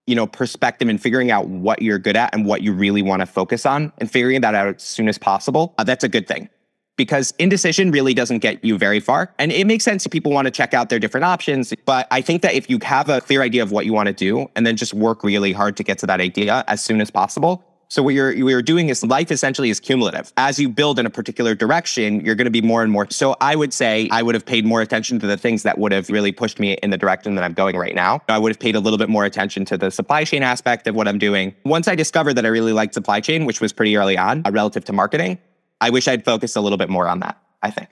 you 0.07 0.17
know 0.17 0.27
perspective 0.27 0.89
and 0.89 1.01
figuring 1.01 1.31
out 1.31 1.47
what 1.47 1.81
you're 1.81 1.99
good 1.99 2.17
at 2.17 2.35
and 2.35 2.45
what 2.45 2.63
you 2.63 2.73
really 2.73 3.03
want 3.03 3.21
to 3.21 3.27
focus 3.27 3.65
on 3.65 3.93
and 3.99 4.11
figuring 4.11 4.41
that 4.41 4.53
out 4.53 4.75
as 4.75 4.83
soon 4.83 5.09
as 5.09 5.17
possible 5.17 5.75
uh, 5.79 5.85
that's 5.85 6.03
a 6.03 6.09
good 6.09 6.27
thing 6.27 6.49
because 6.97 7.33
indecision 7.39 7.91
really 7.91 8.15
doesn't 8.15 8.39
get 8.39 8.65
you 8.65 8.77
very 8.79 9.01
far. 9.01 9.33
And 9.39 9.51
it 9.53 9.67
makes 9.67 9.85
sense 9.85 10.05
if 10.05 10.13
people 10.13 10.33
want 10.33 10.47
to 10.47 10.51
check 10.51 10.75
out 10.75 10.89
their 10.89 10.99
different 10.99 11.25
options. 11.25 11.73
But 11.85 12.07
I 12.11 12.21
think 12.21 12.43
that 12.43 12.55
if 12.55 12.69
you 12.69 12.79
have 12.83 13.09
a 13.09 13.21
clear 13.21 13.43
idea 13.43 13.63
of 13.63 13.73
what 13.73 13.87
you 13.87 13.93
want 13.93 14.09
to 14.09 14.13
do 14.13 14.49
and 14.55 14.67
then 14.67 14.77
just 14.77 14.95
work 14.95 15.25
really 15.25 15.53
hard 15.53 15.77
to 15.79 15.83
get 15.83 15.99
to 15.99 16.07
that 16.07 16.21
idea 16.21 16.65
as 16.69 16.83
soon 16.83 17.01
as 17.01 17.11
possible. 17.11 17.65
So 17.93 18.03
what 18.03 18.15
you're, 18.15 18.33
you're 18.33 18.63
doing 18.63 18.89
is 18.89 19.05
life 19.05 19.31
essentially 19.31 19.69
is 19.69 19.79
cumulative. 19.79 20.33
As 20.39 20.59
you 20.59 20.71
build 20.71 20.99
in 20.99 21.05
a 21.05 21.11
particular 21.11 21.55
direction, 21.55 22.25
you're 22.25 22.35
going 22.35 22.47
to 22.47 22.51
be 22.51 22.63
more 22.63 22.83
and 22.83 22.91
more. 22.91 23.07
So 23.11 23.37
I 23.39 23.55
would 23.55 23.75
say 23.75 24.09
I 24.11 24.23
would 24.23 24.35
have 24.35 24.47
paid 24.47 24.65
more 24.65 24.81
attention 24.81 25.19
to 25.19 25.27
the 25.27 25.37
things 25.37 25.63
that 25.65 25.77
would 25.77 25.93
have 25.93 26.09
really 26.09 26.33
pushed 26.33 26.59
me 26.59 26.73
in 26.83 26.89
the 26.89 26.97
direction 26.97 27.35
that 27.35 27.45
I'm 27.45 27.53
going 27.53 27.77
right 27.77 27.95
now. 27.95 28.23
I 28.31 28.39
would 28.39 28.51
have 28.51 28.59
paid 28.59 28.77
a 28.77 28.81
little 28.81 28.97
bit 28.97 29.11
more 29.11 29.27
attention 29.27 29.67
to 29.67 29.77
the 29.77 29.91
supply 29.91 30.25
chain 30.25 30.43
aspect 30.43 30.87
of 30.87 30.95
what 30.95 31.07
I'm 31.07 31.19
doing. 31.19 31.55
Once 31.67 31.87
I 31.87 31.95
discovered 31.95 32.33
that 32.33 32.47
I 32.47 32.49
really 32.49 32.73
liked 32.73 32.95
supply 32.95 33.21
chain, 33.21 33.45
which 33.45 33.61
was 33.61 33.75
pretty 33.75 33.95
early 33.95 34.17
on 34.17 34.41
uh, 34.47 34.51
relative 34.51 34.87
to 34.87 34.95
marketing, 34.95 35.39
I 35.83 35.91
wish 35.91 36.09
I'd 36.09 36.25
focused 36.25 36.57
a 36.57 36.63
little 36.63 36.79
bit 36.79 36.89
more 36.89 37.07
on 37.07 37.21
that, 37.21 37.43
I 37.63 37.71
think. 37.71 37.91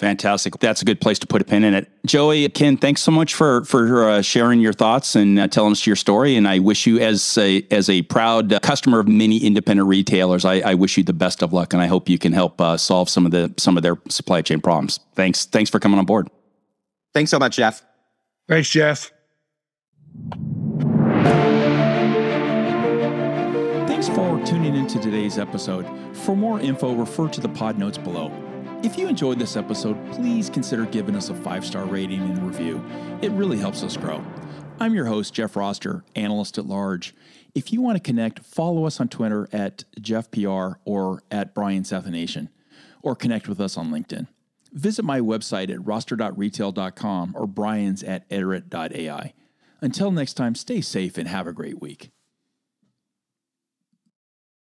Fantastic. 0.00 0.58
That's 0.58 0.82
a 0.82 0.84
good 0.84 1.00
place 1.00 1.20
to 1.20 1.26
put 1.26 1.40
a 1.40 1.44
pin 1.44 1.62
in 1.62 1.72
it. 1.72 1.88
Joey, 2.04 2.48
Ken, 2.48 2.76
thanks 2.76 3.00
so 3.00 3.12
much 3.12 3.32
for 3.32 3.64
for 3.64 4.08
uh, 4.08 4.22
sharing 4.22 4.60
your 4.60 4.72
thoughts 4.72 5.14
and 5.14 5.38
uh, 5.38 5.46
telling 5.46 5.70
us 5.70 5.86
your 5.86 5.94
story. 5.94 6.34
And 6.34 6.48
I 6.48 6.58
wish 6.58 6.84
you, 6.84 6.98
as 6.98 7.38
a 7.38 7.64
as 7.70 7.88
a 7.88 8.02
proud 8.02 8.52
uh, 8.52 8.58
customer 8.58 8.98
of 8.98 9.06
many 9.06 9.38
independent 9.38 9.88
retailers, 9.88 10.44
I, 10.44 10.54
I, 10.60 10.74
wish 10.74 10.96
you 10.96 11.04
the 11.04 11.12
best 11.12 11.42
of 11.42 11.52
luck, 11.52 11.72
and 11.72 11.80
I 11.80 11.86
hope 11.86 12.08
you 12.08 12.18
can 12.18 12.32
help 12.32 12.60
uh, 12.60 12.76
solve 12.76 13.08
some 13.08 13.24
of 13.24 13.30
the 13.30 13.54
some 13.56 13.76
of 13.76 13.84
their 13.84 13.96
supply 14.08 14.42
chain 14.42 14.60
problems. 14.60 14.98
Thanks. 15.14 15.44
Thanks 15.46 15.70
for 15.70 15.78
coming 15.78 16.00
on 16.00 16.06
board. 16.06 16.28
Thanks 17.12 17.30
so 17.30 17.38
much, 17.38 17.56
Jeff. 17.56 17.84
Thanks, 18.48 18.68
Jeff. 18.68 19.12
Thanks 23.86 24.08
for 24.08 24.44
tuning 24.44 24.74
into 24.74 24.98
today's 24.98 25.38
episode. 25.38 25.86
For 26.16 26.36
more 26.36 26.58
info, 26.58 26.94
refer 26.94 27.28
to 27.28 27.40
the 27.40 27.48
pod 27.48 27.78
notes 27.78 27.96
below. 27.96 28.32
If 28.84 28.98
you 28.98 29.08
enjoyed 29.08 29.38
this 29.38 29.56
episode, 29.56 29.96
please 30.12 30.50
consider 30.50 30.84
giving 30.84 31.16
us 31.16 31.30
a 31.30 31.34
five 31.34 31.64
star 31.64 31.86
rating 31.86 32.20
and 32.20 32.46
review. 32.46 32.84
It 33.22 33.32
really 33.32 33.56
helps 33.56 33.82
us 33.82 33.96
grow. 33.96 34.22
I'm 34.78 34.92
your 34.92 35.06
host, 35.06 35.32
Jeff 35.32 35.56
Roster, 35.56 36.04
analyst 36.14 36.58
at 36.58 36.66
large. 36.66 37.14
If 37.54 37.72
you 37.72 37.80
want 37.80 37.96
to 37.96 38.02
connect, 38.02 38.40
follow 38.40 38.84
us 38.84 39.00
on 39.00 39.08
Twitter 39.08 39.48
at 39.54 39.84
JeffPR 39.98 40.74
or 40.84 41.22
at 41.30 41.54
Brian 41.54 41.82
Sathianathan, 41.82 42.50
or 43.00 43.16
connect 43.16 43.48
with 43.48 43.58
us 43.58 43.78
on 43.78 43.88
LinkedIn. 43.88 44.26
Visit 44.70 45.02
my 45.02 45.18
website 45.18 45.72
at 45.72 45.82
roster.retail.com 45.82 47.32
or 47.34 47.46
brian's 47.46 48.02
at 48.02 48.26
iterate.ai. 48.28 49.32
Until 49.80 50.10
next 50.10 50.34
time, 50.34 50.54
stay 50.54 50.82
safe 50.82 51.16
and 51.16 51.26
have 51.26 51.46
a 51.46 51.54
great 51.54 51.80
week. 51.80 52.10